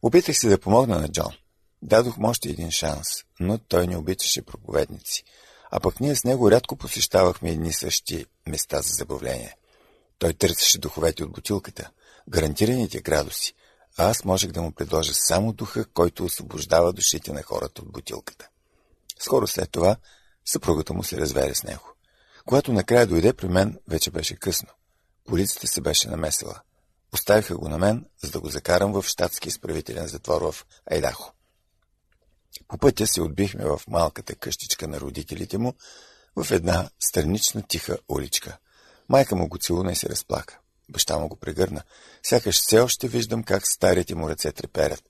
Опитах 0.02 0.38
се 0.38 0.50
да 0.50 0.60
помогна 0.60 1.00
на 1.00 1.08
Джон. 1.08 1.34
Дадох 1.82 2.18
му 2.18 2.28
още 2.28 2.50
един 2.50 2.72
шанс, 2.72 3.08
но 3.40 3.58
той 3.58 3.88
не 3.88 3.98
обичаше 3.98 4.42
проповедници– 4.42 5.24
а 5.72 5.80
пък 5.80 6.00
ние 6.00 6.16
с 6.16 6.24
него 6.24 6.52
рядко 6.52 6.76
посещавахме 6.76 7.50
едни 7.50 7.74
същи 7.74 8.26
места 8.48 8.82
за 8.82 8.94
забавление. 8.94 9.56
Той 10.20 10.34
търсеше 10.34 10.80
духовете 10.80 11.24
от 11.24 11.32
бутилката, 11.32 11.90
гарантираните 12.30 13.02
градуси, 13.02 13.54
а 13.98 14.10
аз 14.10 14.26
можех 14.26 14.52
да 14.52 14.62
му 14.62 14.72
предложа 14.72 15.14
само 15.14 15.54
духа, 15.54 15.86
който 15.86 16.26
освобождава 16.26 16.94
душите 16.94 17.34
на 17.34 17.44
хората 17.44 17.82
от 17.82 17.92
бутилката. 17.92 18.48
Скоро 19.20 19.48
след 19.48 19.72
това 19.72 19.96
съпругата 20.46 20.94
му 20.94 21.04
се 21.04 21.18
разведе 21.18 21.56
с 21.56 21.64
него. 21.64 21.94
Когато 22.46 22.74
накрая 22.74 23.08
дойде 23.08 23.34
при 23.34 23.48
мен, 23.48 23.80
вече 23.88 24.12
беше 24.12 24.36
късно. 24.36 24.70
Полицията 25.26 25.68
се 25.68 25.82
беше 25.82 26.10
намесила. 26.10 26.62
Оставиха 27.14 27.58
го 27.58 27.70
на 27.70 27.78
мен, 27.78 28.06
за 28.24 28.32
да 28.32 28.40
го 28.40 28.50
закарам 28.50 28.94
в 28.94 29.04
щатски 29.08 29.48
изправителен 29.48 30.08
затвор 30.08 30.42
в 30.42 30.66
Айдахо. 30.92 31.34
По 32.68 32.78
пътя 32.78 33.08
се 33.08 33.22
отбихме 33.22 33.66
в 33.66 33.82
малката 33.88 34.36
къщичка 34.36 34.88
на 34.88 35.00
родителите 35.00 35.58
му, 35.58 35.74
в 36.36 36.52
една 36.52 36.90
странична 37.00 37.64
тиха 37.68 37.98
уличка. 38.10 38.58
Майка 39.10 39.36
му 39.36 39.48
го 39.48 39.58
целуна 39.58 39.92
и 39.92 39.96
се 39.96 40.10
разплака. 40.10 40.60
Баща 40.90 41.18
му 41.18 41.28
го 41.28 41.36
прегърна. 41.36 41.84
Сякаш 42.24 42.62
все 42.62 42.80
още 42.80 43.08
виждам 43.08 43.44
как 43.44 43.68
старите 43.68 44.16
му 44.16 44.30
ръце 44.30 44.52
треперят. 44.52 45.04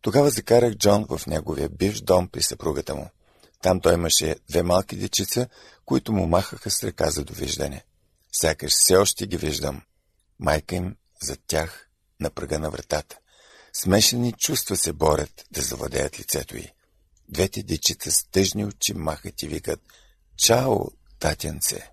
Тогава 0.00 0.30
закарах 0.30 0.74
Джон 0.74 1.06
в 1.08 1.26
неговия 1.26 1.68
бивш 1.68 2.00
дом 2.00 2.28
при 2.28 2.42
съпругата 2.42 2.94
му. 2.94 3.10
Там 3.62 3.80
той 3.80 3.94
имаше 3.94 4.36
две 4.48 4.62
малки 4.62 4.96
дечица, 4.96 5.48
които 5.84 6.12
му 6.12 6.26
махаха 6.26 6.70
с 6.70 6.84
ръка 6.84 7.10
за 7.10 7.24
довиждане. 7.24 7.84
Сякаш 8.32 8.72
все 8.72 8.96
още 8.96 9.26
ги 9.26 9.36
виждам. 9.36 9.82
Майка 10.38 10.74
им 10.74 10.96
зад 11.22 11.40
тях 11.46 11.88
на 12.20 12.30
пръга 12.30 12.58
на 12.58 12.70
вратата. 12.70 13.18
Смешени 13.72 14.32
чувства 14.32 14.76
се 14.76 14.92
борят 14.92 15.44
да 15.52 15.60
завладеят 15.60 16.20
лицето 16.20 16.56
й. 16.56 16.68
Двете 17.28 17.62
дечица 17.62 18.10
с 18.10 18.24
тъжни 18.32 18.64
очи 18.64 18.94
махат 18.94 19.42
и 19.42 19.48
викат 19.48 19.80
«Чао, 20.36 20.78
татянце!» 21.18 21.90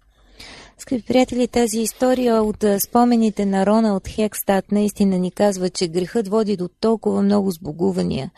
Скъпи 0.79 1.05
приятели, 1.07 1.47
тази 1.47 1.79
история 1.79 2.43
от 2.43 2.65
спомените 2.79 3.45
на 3.45 3.65
Рона 3.65 3.95
от 3.95 4.07
Хекстат 4.07 4.71
наистина 4.71 5.17
ни 5.17 5.31
казва, 5.31 5.69
че 5.69 5.87
грехът 5.87 6.27
води 6.27 6.57
до 6.57 6.67
толкова 6.67 7.21
много 7.21 7.51
сбогувания. 7.51 8.31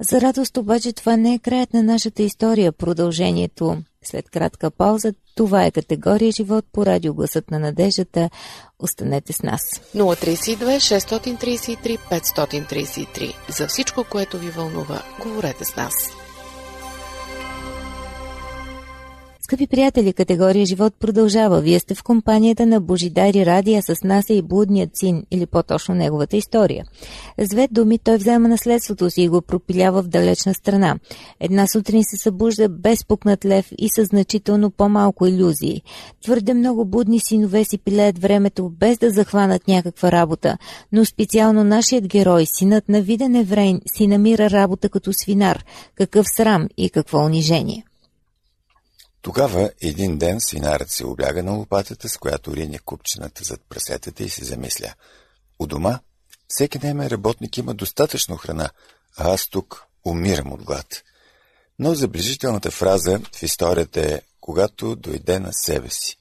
За 0.00 0.20
радост 0.20 0.56
обаче 0.56 0.92
това 0.92 1.16
не 1.16 1.34
е 1.34 1.38
краят 1.38 1.74
на 1.74 1.82
нашата 1.82 2.22
история. 2.22 2.72
Продължението 2.72 3.82
след 4.06 4.30
кратка 4.30 4.70
пауза, 4.70 5.12
това 5.34 5.64
е 5.64 5.70
категория 5.70 6.32
живот 6.32 6.64
по 6.72 6.86
радиогласът 6.86 7.50
на 7.50 7.58
надеждата. 7.58 8.30
Останете 8.78 9.32
с 9.32 9.42
нас. 9.42 9.60
032 9.94 10.76
633 10.76 11.98
533 12.10 13.34
За 13.48 13.66
всичко, 13.66 14.04
което 14.10 14.38
ви 14.38 14.50
вълнува, 14.50 15.02
говорете 15.22 15.64
с 15.64 15.76
нас. 15.76 15.94
Скъпи 19.46 19.66
приятели, 19.66 20.12
категория 20.12 20.66
живот 20.66 20.94
продължава. 21.00 21.60
Вие 21.60 21.78
сте 21.78 21.94
в 21.94 22.02
компанията 22.02 22.66
на 22.66 22.80
Божидари 22.80 23.46
Радия 23.46 23.82
с 23.82 23.94
нас 24.04 24.30
е 24.30 24.34
и 24.34 24.42
блудният 24.42 24.90
син, 24.94 25.22
или 25.30 25.46
по-точно 25.46 25.94
неговата 25.94 26.36
история. 26.36 26.84
С 27.38 27.48
две 27.48 27.68
думи 27.70 27.98
той 27.98 28.16
взема 28.16 28.48
наследството 28.48 29.10
си 29.10 29.22
и 29.22 29.28
го 29.28 29.42
пропилява 29.42 30.02
в 30.02 30.08
далечна 30.08 30.54
страна. 30.54 30.98
Една 31.40 31.66
сутрин 31.66 32.02
се 32.04 32.16
събужда 32.16 32.68
без 32.68 33.04
пукнат 33.04 33.44
лев 33.44 33.68
и 33.78 33.88
със 33.88 34.08
значително 34.08 34.70
по-малко 34.70 35.26
иллюзии. 35.26 35.82
Твърде 36.24 36.54
много 36.54 36.84
будни 36.84 37.20
синове 37.20 37.64
си 37.64 37.78
пилеят 37.78 38.18
времето 38.18 38.72
без 38.80 38.98
да 38.98 39.10
захванат 39.10 39.68
някаква 39.68 40.12
работа, 40.12 40.58
но 40.92 41.04
специално 41.04 41.64
нашият 41.64 42.06
герой, 42.06 42.44
синът 42.46 42.88
на 42.88 43.02
виден 43.02 43.34
еврейн, 43.34 43.80
си 43.96 44.06
намира 44.06 44.50
работа 44.50 44.88
като 44.88 45.12
свинар. 45.12 45.64
Какъв 45.94 46.26
срам 46.36 46.68
и 46.76 46.90
какво 46.90 47.18
унижение. 47.18 47.84
Тогава 49.26 49.70
един 49.80 50.18
ден 50.18 50.40
свинарът 50.40 50.90
се 50.90 51.06
обляга 51.06 51.42
на 51.42 51.52
лопатата, 51.52 52.08
с 52.08 52.16
която 52.16 52.56
рине 52.56 52.78
купчината 52.78 53.44
зад 53.44 53.60
прасетата 53.68 54.22
и 54.22 54.28
се 54.28 54.44
замисля. 54.44 54.94
У 55.58 55.66
дома 55.66 56.00
Всеки 56.48 56.78
неме 56.78 57.10
работник 57.10 57.58
има 57.58 57.74
достатъчно 57.74 58.36
храна, 58.36 58.70
а 59.16 59.32
аз 59.32 59.48
тук 59.48 59.84
умирам 60.04 60.52
от 60.52 60.62
глад. 60.62 61.02
Но 61.78 61.94
заближителната 61.94 62.70
фраза 62.70 63.20
в 63.32 63.42
историята 63.42 64.00
е 64.00 64.20
когато 64.40 64.96
дойде 64.96 65.38
на 65.38 65.52
себе 65.52 65.90
си. 65.90 66.16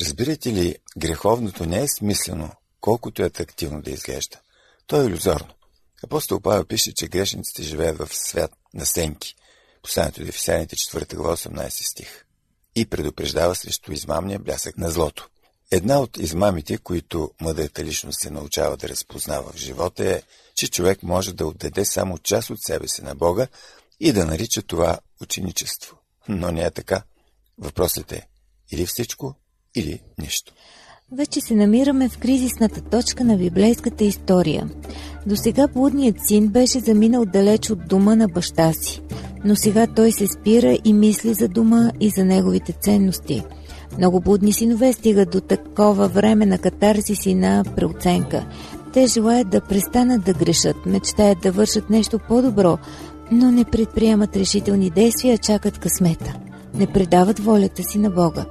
Разбирате 0.00 0.52
ли, 0.52 0.76
греховното 0.98 1.66
не 1.66 1.82
е 1.82 1.88
смислено, 1.88 2.50
колкото 2.80 3.22
е 3.22 3.26
атрактивно 3.26 3.82
да 3.82 3.90
изглежда. 3.90 4.38
То 4.86 5.02
е 5.02 5.06
иллюзорно. 5.06 5.54
Апостол 6.04 6.40
Павел 6.40 6.64
пише, 6.64 6.94
че 6.94 7.08
грешниците 7.08 7.62
живеят 7.62 7.98
в 7.98 8.08
свят 8.12 8.52
на 8.74 8.86
сенки. 8.86 9.34
Посланието 9.82 10.20
до 10.20 10.28
Ефесяните 10.28 10.76
4 10.76 11.14
глава 11.14 11.36
18 11.36 11.68
стих. 11.68 12.24
И 12.76 12.86
предупреждава 12.86 13.54
срещу 13.54 13.92
измамния 13.92 14.38
блясък 14.38 14.78
на 14.78 14.90
злото. 14.90 15.28
Една 15.70 16.00
от 16.00 16.16
измамите, 16.16 16.78
които 16.78 17.30
мъдрата 17.40 17.84
личност 17.84 18.20
се 18.20 18.30
научава 18.30 18.76
да 18.76 18.88
разпознава 18.88 19.52
в 19.52 19.56
живота 19.56 20.10
е, 20.10 20.22
че 20.54 20.70
човек 20.70 21.02
може 21.02 21.32
да 21.32 21.46
отдаде 21.46 21.84
само 21.84 22.18
част 22.18 22.50
от 22.50 22.62
себе 22.62 22.88
си 22.88 23.02
на 23.02 23.14
Бога 23.14 23.46
и 24.00 24.12
да 24.12 24.26
нарича 24.26 24.62
това 24.62 24.98
ученичество. 25.22 25.96
Но 26.28 26.50
не 26.50 26.62
е 26.62 26.70
така. 26.70 27.02
Въпросът 27.58 28.12
е 28.12 28.26
или 28.72 28.86
всичко, 28.86 29.34
или 29.74 30.02
нищо. 30.18 30.52
Вече 31.12 31.40
се 31.40 31.54
намираме 31.54 32.08
в 32.08 32.18
кризисната 32.18 32.80
точка 32.80 33.24
на 33.24 33.36
библейската 33.36 34.04
история. 34.04 34.70
До 35.26 35.36
сега 35.36 35.68
блудният 35.68 36.16
син 36.26 36.48
беше 36.48 36.80
заминал 36.80 37.24
далеч 37.24 37.70
от 37.70 37.88
дома 37.88 38.16
на 38.16 38.28
баща 38.28 38.72
си, 38.72 39.00
но 39.44 39.56
сега 39.56 39.86
той 39.86 40.12
се 40.12 40.26
спира 40.26 40.78
и 40.84 40.92
мисли 40.92 41.34
за 41.34 41.48
дома 41.48 41.90
и 42.00 42.10
за 42.10 42.24
неговите 42.24 42.72
ценности. 42.72 43.44
Много 43.98 44.20
блудни 44.20 44.52
синове 44.52 44.92
стигат 44.92 45.30
до 45.30 45.40
такова 45.40 46.08
време 46.08 46.46
на 46.46 46.58
катарзис 46.58 47.26
и 47.26 47.34
на 47.34 47.64
преоценка. 47.76 48.46
Те 48.92 49.06
желаят 49.06 49.50
да 49.50 49.60
престанат 49.60 50.24
да 50.24 50.34
грешат, 50.34 50.76
мечтаят 50.86 51.38
да 51.40 51.52
вършат 51.52 51.90
нещо 51.90 52.18
по-добро, 52.28 52.78
но 53.30 53.50
не 53.50 53.64
предприемат 53.64 54.36
решителни 54.36 54.90
действия, 54.90 55.38
чакат 55.38 55.78
късмета. 55.78 56.34
Не 56.74 56.86
предават 56.86 57.38
волята 57.38 57.82
си 57.82 57.98
на 57.98 58.10
Бога. 58.10 58.44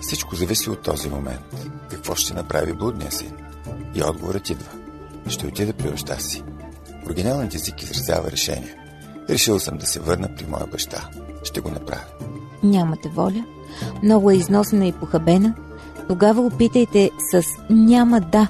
Всичко 0.00 0.34
зависи 0.34 0.70
от 0.70 0.82
този 0.82 1.08
момент. 1.08 1.66
Какво 1.90 2.14
ще 2.14 2.34
направи 2.34 2.72
блудния 2.72 3.12
син? 3.12 3.32
И 3.94 4.02
отговорът 4.02 4.50
идва. 4.50 4.70
Ще 5.28 5.46
отида 5.46 5.72
при 5.72 5.90
баща 5.90 6.18
си. 6.18 6.42
Оригиналният 7.06 7.54
език 7.54 7.82
изразява 7.82 8.30
решение. 8.30 8.74
Решил 9.30 9.58
съм 9.58 9.78
да 9.78 9.86
се 9.86 10.00
върна 10.00 10.28
при 10.36 10.46
моя 10.46 10.66
баща. 10.66 11.08
Ще 11.44 11.60
го 11.60 11.70
направя. 11.70 12.04
Нямате 12.62 13.08
воля? 13.08 13.44
Много 14.02 14.30
е 14.30 14.34
износена 14.34 14.86
и 14.86 14.92
похабена? 14.92 15.54
Тогава 16.08 16.42
опитайте 16.42 17.10
с 17.32 17.42
«няма 17.70 18.20
да». 18.20 18.48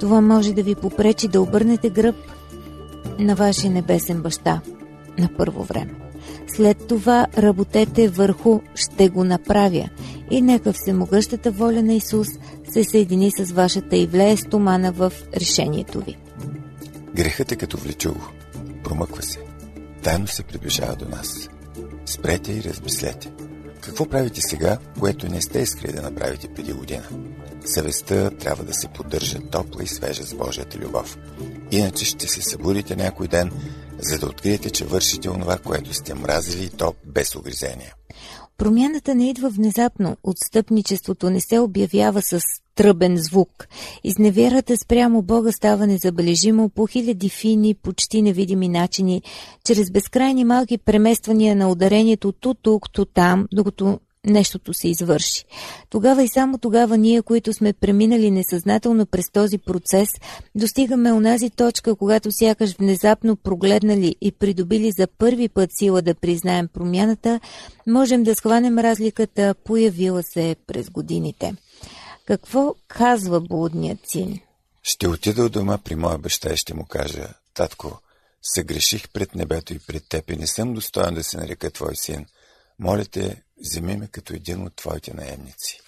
Това 0.00 0.20
може 0.20 0.52
да 0.52 0.62
ви 0.62 0.74
попречи 0.74 1.28
да 1.28 1.40
обърнете 1.40 1.90
гръб 1.90 2.16
на 3.18 3.34
вашия 3.34 3.70
небесен 3.70 4.22
баща 4.22 4.60
на 5.18 5.28
първо 5.36 5.62
време. 5.62 5.94
След 6.48 6.86
това 6.86 7.26
работете 7.38 8.08
върху 8.08 8.60
«ще 8.74 9.08
го 9.08 9.24
направя» 9.24 9.88
и 10.30 10.42
нека 10.42 10.72
всемогъщата 10.72 11.50
воля 11.50 11.82
на 11.82 11.94
Исус 11.94 12.28
се 12.70 12.84
съедини 12.84 13.30
с 13.30 13.52
вашата 13.52 13.96
и 13.96 14.06
влее 14.06 14.36
стомана 14.36 14.92
в 14.92 15.12
решението 15.36 16.00
ви. 16.00 16.16
Грехът 17.14 17.52
е 17.52 17.56
като 17.56 17.76
влечуго. 17.76 18.28
Промъква 18.84 19.22
се. 19.22 19.45
Тайно 20.06 20.26
се 20.26 20.42
приближава 20.42 20.96
до 20.96 21.08
нас. 21.08 21.48
Спрете 22.06 22.52
и 22.52 22.62
размислете. 22.62 23.32
Какво 23.80 24.08
правите 24.08 24.40
сега, 24.40 24.78
което 25.00 25.28
не 25.28 25.42
сте 25.42 25.58
искали 25.58 25.92
да 25.92 26.02
направите 26.02 26.54
преди 26.54 26.72
година? 26.72 27.08
Съвестта 27.64 28.30
трябва 28.30 28.64
да 28.64 28.74
се 28.74 28.88
поддържа 28.88 29.38
топла 29.50 29.82
и 29.82 29.86
свежа 29.86 30.22
с 30.22 30.34
Божията 30.34 30.78
любов. 30.78 31.18
Иначе 31.70 32.04
ще 32.04 32.28
се 32.28 32.42
събудите 32.42 32.96
някой 32.96 33.28
ден, 33.28 33.52
за 33.98 34.18
да 34.18 34.26
откриете, 34.26 34.70
че 34.70 34.84
вършите 34.84 35.30
онова, 35.30 35.58
което 35.58 35.94
сте 35.94 36.14
мразили 36.14 36.64
и 36.64 36.70
то 36.70 36.94
без 37.04 37.36
огризения. 37.36 37.94
Промяната 38.58 39.14
не 39.14 39.30
идва 39.30 39.50
внезапно, 39.50 40.16
отстъпничеството 40.22 41.30
не 41.30 41.40
се 41.40 41.58
обявява 41.58 42.22
с 42.22 42.40
тръбен 42.74 43.16
звук. 43.16 43.68
Изневярата 44.04 44.76
спрямо 44.76 45.22
Бога 45.22 45.52
става 45.52 45.86
незабележимо 45.86 46.68
по 46.68 46.86
хиляди 46.86 47.28
фини, 47.28 47.74
почти 47.74 48.22
невидими 48.22 48.68
начини, 48.68 49.22
чрез 49.64 49.90
безкрайни 49.90 50.44
малки 50.44 50.78
премествания 50.78 51.56
на 51.56 51.70
ударението 51.70 52.32
ту 52.32 52.54
тук, 52.54 52.92
ту 52.92 53.04
там, 53.04 53.46
докато 53.52 53.98
нещото 54.26 54.74
се 54.74 54.88
извърши. 54.88 55.44
Тогава 55.90 56.22
и 56.22 56.28
само 56.28 56.58
тогава 56.58 56.98
ние, 56.98 57.22
които 57.22 57.52
сме 57.52 57.72
преминали 57.72 58.30
несъзнателно 58.30 59.06
през 59.06 59.30
този 59.32 59.58
процес, 59.58 60.08
достигаме 60.54 61.12
онази 61.12 61.50
точка, 61.50 61.96
когато 61.96 62.32
сякаш 62.32 62.76
внезапно 62.76 63.36
прогледнали 63.36 64.16
и 64.20 64.32
придобили 64.32 64.92
за 64.92 65.06
първи 65.18 65.48
път 65.48 65.70
сила 65.72 66.02
да 66.02 66.14
признаем 66.14 66.68
промяната, 66.68 67.40
можем 67.86 68.22
да 68.22 68.34
схванем 68.34 68.78
разликата, 68.78 69.54
появила 69.64 70.22
се 70.22 70.56
през 70.66 70.90
годините. 70.90 71.54
Какво 72.26 72.74
казва 72.88 73.40
блудният 73.40 73.98
син? 74.04 74.40
Ще 74.82 75.08
отида 75.08 75.44
от 75.44 75.52
дома 75.52 75.78
при 75.78 75.94
моя 75.94 76.18
баща 76.18 76.52
и 76.52 76.56
ще 76.56 76.74
му 76.74 76.84
кажа, 76.84 77.28
татко, 77.54 78.00
съгреших 78.42 79.08
пред 79.08 79.34
небето 79.34 79.74
и 79.74 79.78
пред 79.78 80.08
теб 80.08 80.30
и 80.30 80.36
не 80.36 80.46
съм 80.46 80.74
достоен 80.74 81.14
да 81.14 81.24
се 81.24 81.36
нарека 81.36 81.70
твой 81.70 81.96
син. 81.96 82.26
Моля 82.78 83.04
те, 83.04 83.42
вземи 83.64 83.96
ме 83.96 84.08
като 84.08 84.34
един 84.34 84.66
от 84.66 84.76
твоите 84.76 85.14
наемници. 85.14 85.80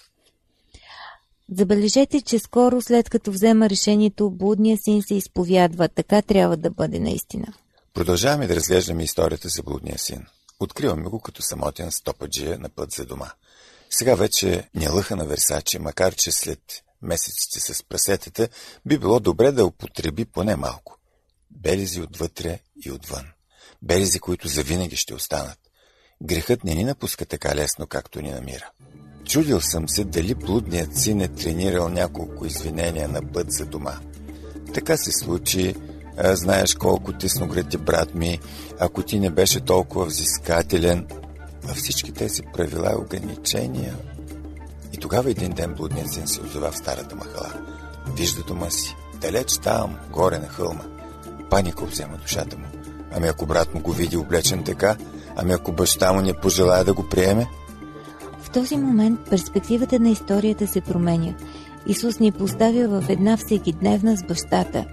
Забележете, 1.57 2.21
че 2.21 2.39
скоро 2.39 2.81
след 2.81 3.09
като 3.09 3.31
взема 3.31 3.69
решението, 3.69 4.31
блудния 4.31 4.77
син 4.77 5.03
се 5.03 5.15
изповядва. 5.15 5.89
Така 5.89 6.21
трябва 6.21 6.57
да 6.57 6.69
бъде 6.69 6.99
наистина. 6.99 7.53
Продължаваме 7.93 8.47
да 8.47 8.55
разглеждаме 8.55 9.03
историята 9.03 9.49
за 9.49 9.63
блудния 9.63 9.99
син. 9.99 10.25
Откриваме 10.59 11.09
го 11.09 11.19
като 11.19 11.41
самотен 11.41 11.91
стопаджия 11.91 12.59
на 12.59 12.69
път 12.69 12.91
за 12.91 13.05
дома. 13.05 13.31
Сега 13.89 14.15
вече 14.15 14.69
не 14.75 14.89
лъха 14.89 15.15
на 15.15 15.25
Версаче, 15.25 15.79
макар 15.79 16.15
че 16.15 16.31
след 16.31 16.59
месеците 17.01 17.59
с 17.59 17.83
прасетата 17.83 18.49
би 18.85 18.97
било 18.97 19.19
добре 19.19 19.51
да 19.51 19.65
употреби 19.65 20.25
поне 20.25 20.55
малко. 20.55 20.97
Белези 21.51 22.01
отвътре 22.01 22.59
и 22.85 22.91
отвън. 22.91 23.25
Белези, 23.81 24.19
които 24.19 24.47
завинаги 24.47 24.95
ще 24.95 25.13
останат. 25.13 25.59
Грехът 26.23 26.63
не 26.63 26.75
ни 26.75 26.83
напуска 26.83 27.25
така 27.25 27.55
лесно, 27.55 27.87
както 27.87 28.21
ни 28.21 28.31
намира. 28.31 28.69
Чудил 29.25 29.61
съм 29.61 29.89
се 29.89 30.03
дали 30.03 30.35
блудният 30.35 30.97
син 30.97 31.21
е 31.21 31.27
тренирал 31.27 31.89
няколко 31.89 32.45
извинения 32.45 33.07
на 33.07 33.21
път 33.21 33.51
за 33.51 33.65
дома. 33.65 33.93
Така 34.73 34.97
се 34.97 35.11
случи, 35.11 35.75
а, 36.17 36.35
знаеш 36.35 36.75
колко 36.75 37.13
тесногръд 37.13 37.73
е 37.73 37.77
брат 37.77 38.15
ми, 38.15 38.39
ако 38.79 39.03
ти 39.03 39.19
не 39.19 39.29
беше 39.29 39.59
толкова 39.59 40.05
взискателен, 40.05 41.07
а 41.67 41.73
всички 41.73 42.11
тези 42.11 42.41
правила 42.53 42.91
и 42.91 43.01
ограничения. 43.01 43.95
И 44.93 44.97
тогава 44.97 45.31
един 45.31 45.51
ден 45.51 45.73
блудният 45.73 46.13
син 46.13 46.27
се 46.27 46.41
озова 46.41 46.71
в 46.71 46.77
старата 46.77 47.15
махала. 47.15 47.53
Вижда 48.17 48.43
дома 48.43 48.69
си, 48.69 48.95
далеч 49.21 49.57
там, 49.57 49.97
горе 50.11 50.39
на 50.39 50.47
хълма. 50.47 50.83
Паника 51.49 51.85
взема 51.85 52.17
душата 52.17 52.57
му. 52.57 52.65
Ами 53.11 53.27
ако 53.27 53.45
брат 53.45 53.73
му 53.73 53.81
го 53.81 53.91
види 53.91 54.17
облечен 54.17 54.63
така, 54.63 54.97
Ами 55.41 55.53
ако 55.53 55.71
баща 55.71 56.13
му 56.13 56.21
не 56.21 56.33
пожелая 56.33 56.83
да 56.85 56.93
го 56.93 57.03
приеме? 57.09 57.47
В 58.41 58.49
този 58.49 58.77
момент 58.77 59.19
перспективата 59.29 59.99
на 59.99 60.09
историята 60.09 60.67
се 60.67 60.81
променя. 60.81 61.33
Исус 61.87 62.19
ни 62.19 62.31
поставя 62.31 63.01
в 63.01 63.09
една 63.09 63.37
всекидневна 63.37 64.17
с 64.17 64.23
бащата. 64.23 64.85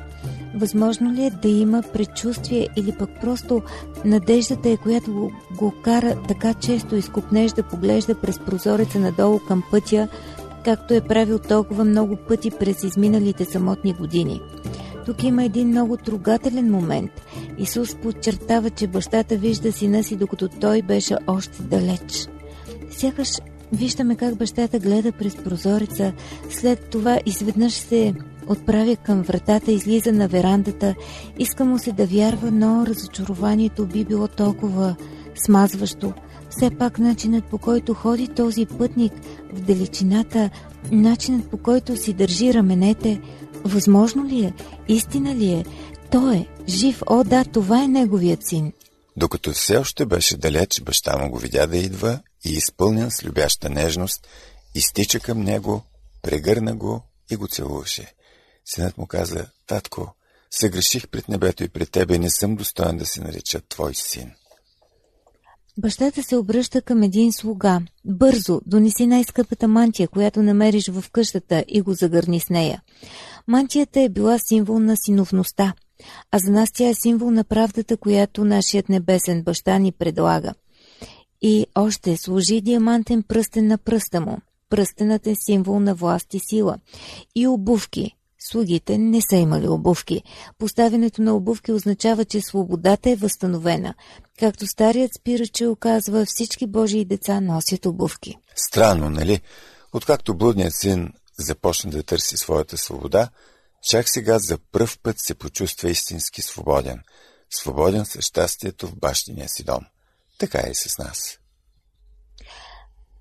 Възможно 0.54 1.12
ли 1.12 1.24
е 1.24 1.30
да 1.30 1.48
има 1.48 1.82
предчувствие 1.92 2.68
или 2.76 2.92
пък 2.92 3.11
просто 3.20 3.62
надеждата 4.04 4.68
е, 4.68 4.76
която 4.76 5.12
го, 5.12 5.32
го 5.56 5.74
кара 5.82 6.16
така 6.28 6.54
често 6.54 6.96
изкупнеж 6.96 7.52
да 7.52 7.62
поглежда 7.62 8.14
през 8.14 8.38
прозореца 8.38 8.98
надолу 8.98 9.40
към 9.48 9.62
пътя, 9.70 10.09
както 10.64 10.94
е 10.94 11.00
правил 11.00 11.38
толкова 11.38 11.85
много 11.85 12.16
пъти 12.16 12.50
през 12.50 12.85
изминалите 12.85 13.44
самотни 13.44 13.92
години. 13.92 14.40
Тук 15.07 15.23
има 15.23 15.45
един 15.45 15.69
много 15.69 15.97
трогателен 15.97 16.71
момент. 16.71 17.11
Исус 17.59 17.95
подчертава, 17.95 18.71
че 18.71 18.87
бащата 18.87 19.37
вижда 19.37 19.73
сина 19.73 20.05
си, 20.05 20.16
докато 20.16 20.49
той 20.49 20.83
беше 20.83 21.16
още 21.27 21.62
далеч. 21.62 22.29
Сякаш 22.90 23.29
виждаме 23.73 24.16
как 24.16 24.37
бащата 24.37 24.79
гледа 24.79 25.12
през 25.12 25.37
прозореца, 25.37 26.12
след 26.51 26.90
това 26.90 27.21
изведнъж 27.27 27.73
се 27.73 28.14
отправя 28.49 28.97
към 28.97 29.23
вратата, 29.23 29.73
излиза 29.73 30.12
на 30.12 30.29
верандата, 30.29 30.95
иска 31.38 31.64
му 31.64 31.79
се 31.79 31.92
да 31.92 32.07
вярва, 32.07 32.51
но 32.51 32.87
разочарованието 32.87 33.87
би 33.87 34.05
било 34.05 34.29
толкова 34.29 34.97
смазващо. 35.35 36.12
Все 36.51 36.71
пак 36.71 36.99
начинът 36.99 37.45
по 37.45 37.59
който 37.59 37.95
ходи 37.95 38.29
този 38.29 38.66
пътник 38.66 39.12
в 39.53 39.61
далечината, 39.61 40.51
начинът 40.92 41.51
по 41.51 41.57
който 41.57 41.97
си 41.97 42.12
държи 42.12 42.55
раменете, 42.55 43.21
Възможно 43.64 44.25
ли 44.25 44.45
е? 44.45 44.55
Истина 44.88 45.35
ли 45.35 45.53
е? 45.53 45.64
Той 46.11 46.37
е 46.37 46.47
жив. 46.69 47.03
О, 47.07 47.25
да, 47.25 47.45
това 47.45 47.83
е 47.83 47.88
неговият 47.88 48.47
син. 48.47 48.73
Докато 49.16 49.53
все 49.53 49.77
още 49.77 50.07
беше 50.07 50.37
далеч, 50.37 50.81
баща 50.81 51.19
му 51.19 51.31
го 51.31 51.38
видя 51.38 51.66
да 51.66 51.77
идва 51.77 52.21
и 52.45 52.51
изпълнен 52.51 53.11
с 53.11 53.25
любяща 53.25 53.71
нежност, 53.71 54.27
изтича 54.75 55.21
към 55.21 55.40
него, 55.40 55.83
прегърна 56.23 56.75
го 56.75 57.03
и 57.31 57.37
го 57.37 57.49
целуваше. 57.49 58.14
Синът 58.64 58.99
му 58.99 59.07
каза, 59.07 59.47
татко, 59.66 60.14
съгреших 60.51 61.09
пред 61.09 61.29
небето 61.29 61.64
и 61.64 61.69
пред 61.69 61.90
тебе 61.90 62.14
и 62.14 62.19
не 62.19 62.31
съм 62.31 62.57
достоен 62.57 62.97
да 62.97 63.07
се 63.07 63.21
нареча 63.21 63.61
твой 63.69 63.95
син. 63.95 64.33
Бащата 65.79 66.23
се 66.23 66.37
обръща 66.37 66.83
към 66.83 67.03
един 67.03 67.33
слуга. 67.33 67.81
Бързо, 68.05 68.61
донеси 68.67 69.07
най-скъпата 69.07 69.69
мантия, 69.69 70.09
която 70.09 70.43
намериш 70.43 70.89
в 70.89 71.05
къщата 71.12 71.65
и 71.69 71.81
го 71.81 71.95
загърни 71.95 72.41
с 72.41 72.51
нея. 72.51 72.83
Мантията 73.47 74.01
е 74.01 74.09
била 74.09 74.39
символ 74.39 74.79
на 74.79 74.97
синовността, 74.97 75.75
а 76.33 76.39
за 76.39 76.51
нас 76.51 76.73
тя 76.73 76.89
е 76.89 76.95
символ 76.95 77.31
на 77.31 77.45
правдата, 77.45 77.97
която 77.97 78.45
нашият 78.45 78.89
небесен 78.89 79.43
баща 79.43 79.79
ни 79.79 79.93
предлага. 79.93 80.55
И 81.43 81.67
още 81.75 82.17
служи 82.17 82.61
диамантен 82.61 83.23
пръстен 83.23 83.67
на 83.67 83.79
пръста 83.79 84.21
му. 84.21 84.39
Пръстенът 84.71 85.27
е 85.27 85.35
символ 85.47 85.81
на 85.81 85.95
власт 85.95 86.35
и 86.35 86.39
сила. 86.39 86.79
И 87.35 87.47
обувки. 87.47 88.17
Слугите 88.50 88.98
не 88.98 89.20
са 89.30 89.37
имали 89.37 89.68
обувки. 89.68 90.22
Поставянето 90.59 91.22
на 91.22 91.35
обувки 91.35 91.72
означава, 91.72 92.24
че 92.24 92.40
свободата 92.40 93.11
е 93.11 93.16
възстановена. 93.16 93.94
Както 94.38 94.66
старият 94.66 95.14
спираче 95.14 95.66
оказва, 95.66 96.24
всички 96.26 96.66
Божии 96.66 97.04
деца 97.04 97.40
носят 97.40 97.87
обувки. 97.87 98.37
Странно, 98.56 99.11
нали? 99.11 99.40
Откакто 99.92 100.37
блудният 100.37 100.74
син 100.74 101.12
започна 101.38 101.90
да 101.90 102.02
търси 102.02 102.37
своята 102.37 102.78
свобода, 102.78 103.28
чак 103.82 104.09
сега 104.09 104.38
за 104.38 104.59
пръв 104.72 104.98
път 105.02 105.16
се 105.18 105.35
почувства 105.35 105.90
истински 105.90 106.42
свободен. 106.42 107.00
Свободен 107.50 108.04
със 108.06 108.24
щастието 108.24 108.87
в 108.87 108.96
бащиния 108.96 109.48
си 109.48 109.64
дом. 109.64 109.85
Така 110.38 110.59
е 110.59 110.70
и 110.70 110.74
с 110.74 110.98
нас. 110.98 111.38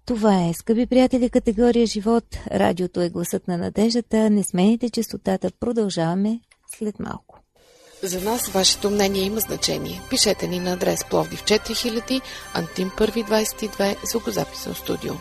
Това 0.06 0.46
е, 0.46 0.54
скъпи 0.54 0.86
приятели, 0.86 1.30
категория 1.30 1.86
живот. 1.86 2.24
Радиото 2.52 3.02
е 3.02 3.10
гласът 3.10 3.48
на 3.48 3.58
надеждата. 3.58 4.30
Не 4.30 4.44
смените 4.44 4.90
частотата. 4.90 5.52
Продължаваме 5.60 6.40
след 6.78 7.00
малко. 7.00 7.40
За 8.04 8.22
нас 8.22 8.50
вашето 8.50 8.90
мнение 8.90 9.24
има 9.24 9.40
значение. 9.40 10.02
Пишете 10.10 10.48
ни 10.48 10.60
на 10.60 10.74
адрес 10.74 11.06
Пловдив 11.10 11.44
4000, 11.44 12.22
Антим 12.54 12.90
1 12.90 13.28
22, 13.28 14.10
звукозаписно 14.12 14.74
студио. 14.74 15.14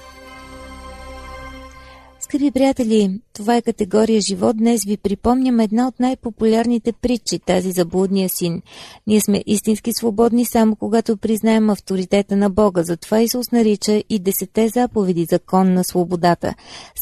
Скъпи 2.34 2.50
приятели, 2.50 3.20
това 3.32 3.56
е 3.56 3.62
категория 3.62 4.20
живот. 4.20 4.56
Днес 4.56 4.84
ви 4.84 4.96
припомням 4.96 5.60
една 5.60 5.88
от 5.88 6.00
най-популярните 6.00 6.92
притчи, 6.92 7.38
тази 7.38 7.72
за 7.72 7.84
блудния 7.84 8.28
син. 8.28 8.62
Ние 9.06 9.20
сме 9.20 9.42
истински 9.46 9.92
свободни 9.92 10.44
само 10.44 10.76
когато 10.76 11.16
признаем 11.16 11.70
авторитета 11.70 12.36
на 12.36 12.50
Бога. 12.50 12.82
Затова 12.82 13.20
Исус 13.20 13.52
нарича 13.52 14.02
и 14.08 14.18
десете 14.18 14.68
заповеди 14.68 15.24
закон 15.24 15.74
на 15.74 15.84
свободата. 15.84 16.54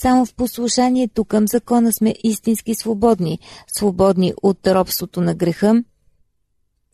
Само 0.02 0.26
в 0.26 0.34
послушанието 0.34 1.24
към 1.24 1.48
закона 1.48 1.92
сме 1.92 2.14
истински 2.24 2.74
свободни. 2.74 3.38
Свободни 3.76 4.34
от 4.42 4.66
робството 4.66 5.20
на 5.20 5.34
греха, 5.34 5.82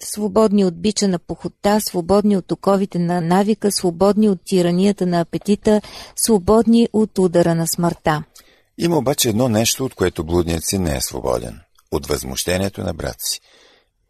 свободни 0.02 0.64
от 0.64 0.80
бича 0.80 1.08
на 1.08 1.18
похота, 1.18 1.80
свободни 1.80 2.36
от 2.36 2.52
оковите 2.52 2.98
на 2.98 3.20
навика, 3.20 3.72
свободни 3.72 4.28
от 4.28 4.40
тиранията 4.44 5.06
на 5.06 5.20
апетита, 5.20 5.80
свободни 6.16 6.88
от 6.92 7.18
удара 7.18 7.54
на 7.54 7.66
смъртта. 7.66 8.24
Има 8.78 8.98
обаче 8.98 9.28
едно 9.28 9.48
нещо, 9.48 9.84
от 9.84 9.94
което 9.94 10.24
блудният 10.24 10.64
си 10.64 10.78
не 10.78 10.96
е 10.96 11.00
свободен. 11.00 11.60
От 11.90 12.06
възмущението 12.06 12.80
на 12.80 12.94
брат 12.94 13.16
си. 13.18 13.40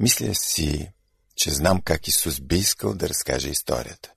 Мисля 0.00 0.34
си, 0.34 0.90
че 1.36 1.50
знам 1.50 1.80
как 1.84 2.08
Исус 2.08 2.40
би 2.40 2.56
искал 2.56 2.94
да 2.94 3.08
разкаже 3.08 3.50
историята. 3.50 4.12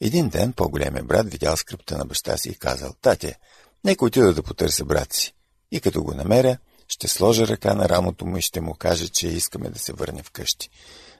Един 0.00 0.28
ден 0.28 0.52
по-големия 0.52 1.04
брат 1.04 1.30
видял 1.30 1.56
скръпта 1.56 1.98
на 1.98 2.04
баща 2.04 2.36
си 2.36 2.48
и 2.48 2.54
казал, 2.54 2.92
«Тате, 3.02 3.38
нека 3.84 4.04
отида 4.04 4.34
да 4.34 4.42
потърся 4.42 4.84
брат 4.84 5.12
си. 5.12 5.34
И 5.72 5.80
като 5.80 6.02
го 6.02 6.14
намеря, 6.14 6.58
ще 6.90 7.08
сложа 7.08 7.46
ръка 7.46 7.74
на 7.74 7.88
рамото 7.88 8.26
му 8.26 8.36
и 8.36 8.42
ще 8.42 8.60
му 8.60 8.74
каже, 8.74 9.08
че 9.08 9.28
искаме 9.28 9.70
да 9.70 9.78
се 9.78 9.92
върне 9.92 10.22
вкъщи. 10.22 10.70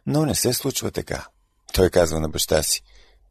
Но 0.06 0.26
не 0.26 0.34
се 0.34 0.52
случва 0.52 0.90
така. 0.90 1.26
Той 1.72 1.90
казва 1.90 2.20
на 2.20 2.28
баща 2.28 2.62
си, 2.62 2.82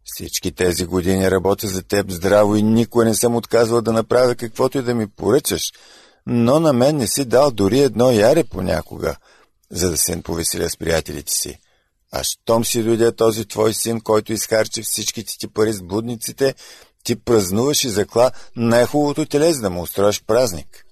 всички 0.04 0.52
тези 0.52 0.86
години 0.86 1.32
работя 1.32 1.67
за 1.67 1.84
теб 1.84 2.12
здраво 2.12 2.56
и 2.56 2.63
никой 2.63 3.06
не 3.06 3.15
съм 3.15 3.36
отказвал 3.36 3.82
да 3.82 3.93
направя 3.93 4.36
каквото 4.36 4.78
и 4.78 4.82
да 4.82 4.95
ми 4.95 5.08
поръчаш, 5.08 5.71
но 6.25 6.60
на 6.60 6.73
мен 6.73 6.97
не 6.97 7.08
си 7.08 7.25
дал 7.25 7.52
дори 7.52 7.80
едно 7.80 8.12
яре 8.12 8.43
понякога, 8.43 9.15
за 9.71 9.89
да 9.89 9.97
се 9.97 10.21
повеселя 10.21 10.69
с 10.69 10.78
приятелите 10.78 11.34
си. 11.34 11.60
А 12.12 12.23
щом 12.23 12.65
си 12.65 12.84
дойде 12.84 13.15
този 13.15 13.45
твой 13.45 13.73
син, 13.73 14.02
който 14.02 14.34
изхарчи 14.34 14.82
всичките 14.82 15.38
ти 15.38 15.47
пари 15.47 15.73
с 15.73 15.82
блудниците, 15.82 16.56
ти 17.04 17.15
празнуваш 17.15 17.84
и 17.84 17.89
закла 17.89 18.32
най-хубавото 18.56 19.25
теле, 19.25 19.54
да 19.54 19.69
му 19.69 19.82
устроиш 19.82 20.23
празник. 20.28 20.86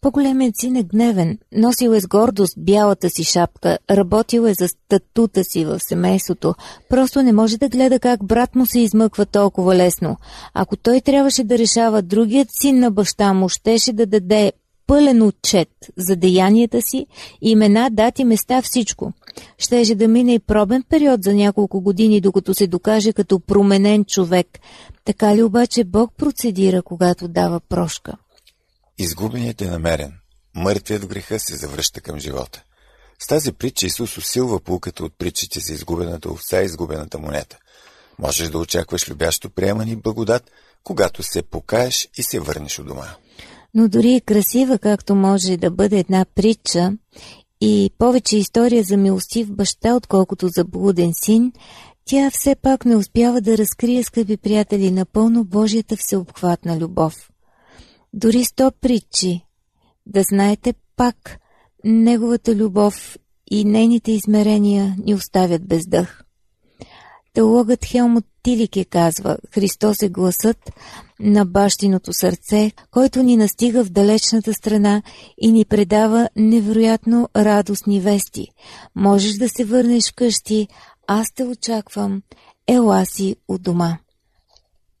По-големият 0.00 0.56
син 0.56 0.76
е 0.76 0.82
гневен, 0.82 1.38
носил 1.52 1.90
е 1.90 2.00
с 2.00 2.06
гордост 2.06 2.54
бялата 2.56 3.10
си 3.10 3.24
шапка, 3.24 3.78
работил 3.90 4.40
е 4.40 4.54
за 4.54 4.68
статута 4.68 5.44
си 5.44 5.64
в 5.64 5.80
семейството. 5.80 6.54
Просто 6.88 7.22
не 7.22 7.32
може 7.32 7.58
да 7.58 7.68
гледа 7.68 7.98
как 7.98 8.24
брат 8.24 8.54
му 8.54 8.66
се 8.66 8.80
измъква 8.80 9.26
толкова 9.26 9.74
лесно. 9.74 10.16
Ако 10.54 10.76
той 10.76 11.00
трябваше 11.00 11.44
да 11.44 11.58
решава, 11.58 12.02
другият 12.02 12.48
син 12.60 12.78
на 12.78 12.90
баща 12.90 13.32
му 13.32 13.48
щеше 13.48 13.92
да 13.92 14.06
даде 14.06 14.52
пълен 14.86 15.22
отчет 15.22 15.68
за 15.96 16.16
деянията 16.16 16.82
си, 16.82 17.06
имена, 17.42 17.90
дати, 17.90 18.24
места, 18.24 18.62
всичко. 18.62 19.12
Щеше 19.58 19.94
да 19.94 20.08
мине 20.08 20.34
и 20.34 20.38
пробен 20.38 20.82
период 20.88 21.22
за 21.22 21.34
няколко 21.34 21.80
години, 21.80 22.20
докато 22.20 22.54
се 22.54 22.66
докаже 22.66 23.12
като 23.12 23.40
променен 23.40 24.04
човек. 24.04 24.46
Така 25.04 25.36
ли 25.36 25.42
обаче 25.42 25.84
Бог 25.84 26.12
процедира, 26.16 26.82
когато 26.82 27.28
дава 27.28 27.60
прошка? 27.60 28.12
Изгубеният 29.02 29.60
е 29.62 29.70
намерен. 29.70 30.12
Мъртвият 30.54 31.02
в 31.02 31.06
греха 31.06 31.38
се 31.38 31.56
завръща 31.56 32.00
към 32.00 32.20
живота. 32.20 32.62
С 33.18 33.26
тази 33.26 33.52
притча 33.52 33.86
Исус 33.86 34.18
усилва 34.18 34.60
пулката 34.60 35.04
от 35.04 35.12
притчите 35.18 35.60
за 35.60 35.72
изгубената 35.72 36.30
овца 36.30 36.62
и 36.62 36.64
изгубената 36.64 37.18
монета. 37.18 37.58
Можеш 38.18 38.48
да 38.48 38.58
очакваш 38.58 39.08
любящо 39.08 39.50
приемане 39.50 39.90
и 39.90 39.96
благодат, 39.96 40.50
когато 40.84 41.22
се 41.22 41.42
покаеш 41.42 42.08
и 42.16 42.22
се 42.22 42.40
върнеш 42.40 42.78
у 42.78 42.84
дома. 42.84 43.06
Но 43.74 43.88
дори 43.88 44.14
и 44.14 44.20
красива, 44.20 44.78
както 44.78 45.14
може 45.14 45.56
да 45.56 45.70
бъде 45.70 45.98
една 45.98 46.26
притча 46.34 46.92
и 47.60 47.90
повече 47.98 48.36
история 48.36 48.82
за 48.82 48.96
милостив 48.96 49.52
баща, 49.52 49.94
отколкото 49.94 50.48
за 50.48 50.64
блуден 50.64 51.10
син, 51.14 51.52
тя 52.04 52.30
все 52.30 52.54
пак 52.54 52.84
не 52.84 52.96
успява 52.96 53.40
да 53.40 53.58
разкрие, 53.58 54.04
скъпи 54.04 54.36
приятели, 54.36 54.90
напълно 54.90 55.44
Божията 55.44 55.96
всеобхватна 55.96 56.78
любов 56.78 57.31
дори 58.12 58.44
сто 58.44 58.72
притчи, 58.80 59.46
да 60.06 60.22
знаете 60.22 60.74
пак, 60.96 61.38
неговата 61.84 62.54
любов 62.54 63.18
и 63.50 63.64
нейните 63.64 64.12
измерения 64.12 64.96
ни 65.04 65.14
оставят 65.14 65.66
без 65.66 65.86
дъх. 65.86 66.24
Теологът 67.34 67.84
Хелмут 67.84 68.24
Тилике 68.42 68.84
казва, 68.84 69.36
Христос 69.50 70.02
е 70.02 70.08
гласът 70.08 70.70
на 71.20 71.46
бащиното 71.46 72.12
сърце, 72.12 72.72
който 72.90 73.22
ни 73.22 73.36
настига 73.36 73.84
в 73.84 73.90
далечната 73.90 74.54
страна 74.54 75.02
и 75.38 75.52
ни 75.52 75.64
предава 75.64 76.28
невероятно 76.36 77.28
радостни 77.36 78.00
вести. 78.00 78.48
Можеш 78.94 79.32
да 79.32 79.48
се 79.48 79.64
върнеш 79.64 80.10
вкъщи, 80.12 80.68
аз 81.06 81.32
те 81.34 81.44
очаквам, 81.44 82.22
ела 82.68 83.04
си 83.06 83.36
у 83.48 83.58
дома. 83.58 83.98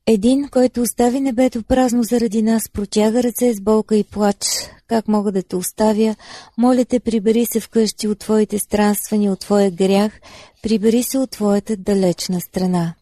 Един, 0.06 0.48
който 0.48 0.82
остави 0.82 1.20
небето 1.20 1.62
празно 1.62 2.02
заради 2.02 2.42
нас, 2.42 2.62
протяга 2.72 3.22
ръце 3.22 3.54
с 3.54 3.60
болка 3.60 3.96
и 3.96 4.04
плач. 4.04 4.46
Как 4.86 5.08
мога 5.08 5.32
да 5.32 5.42
те 5.42 5.56
оставя? 5.56 6.16
Моля 6.58 6.84
те, 6.84 7.00
прибери 7.00 7.46
се 7.46 7.60
вкъщи 7.60 8.08
от 8.08 8.18
твоите 8.18 8.58
странствания, 8.58 9.32
от 9.32 9.40
твоя 9.40 9.70
грях, 9.70 10.20
прибери 10.62 11.02
се 11.02 11.18
от 11.18 11.30
твоята 11.30 11.76
далечна 11.76 12.40
страна. 12.40 12.94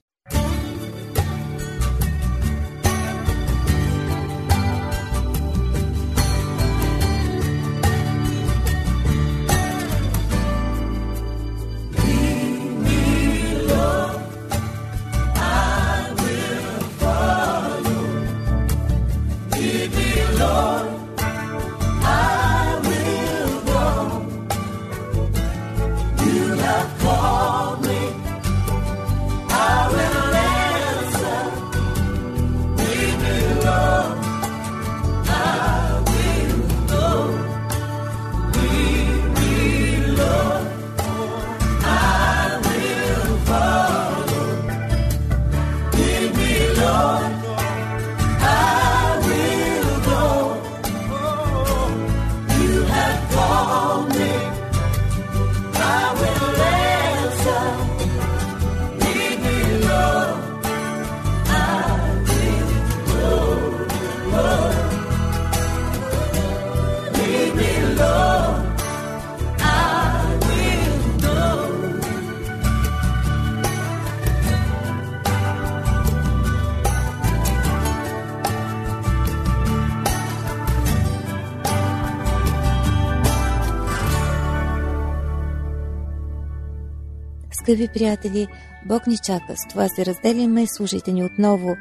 Скъпи 87.70 87.88
приятели, 87.88 88.46
Бог 88.84 89.06
ни 89.06 89.18
чака. 89.18 89.56
С 89.56 89.68
това 89.70 89.88
се 89.88 90.06
разделяме. 90.06 90.66
Слушайте 90.66 91.12
ни 91.12 91.24
отново 91.24 91.76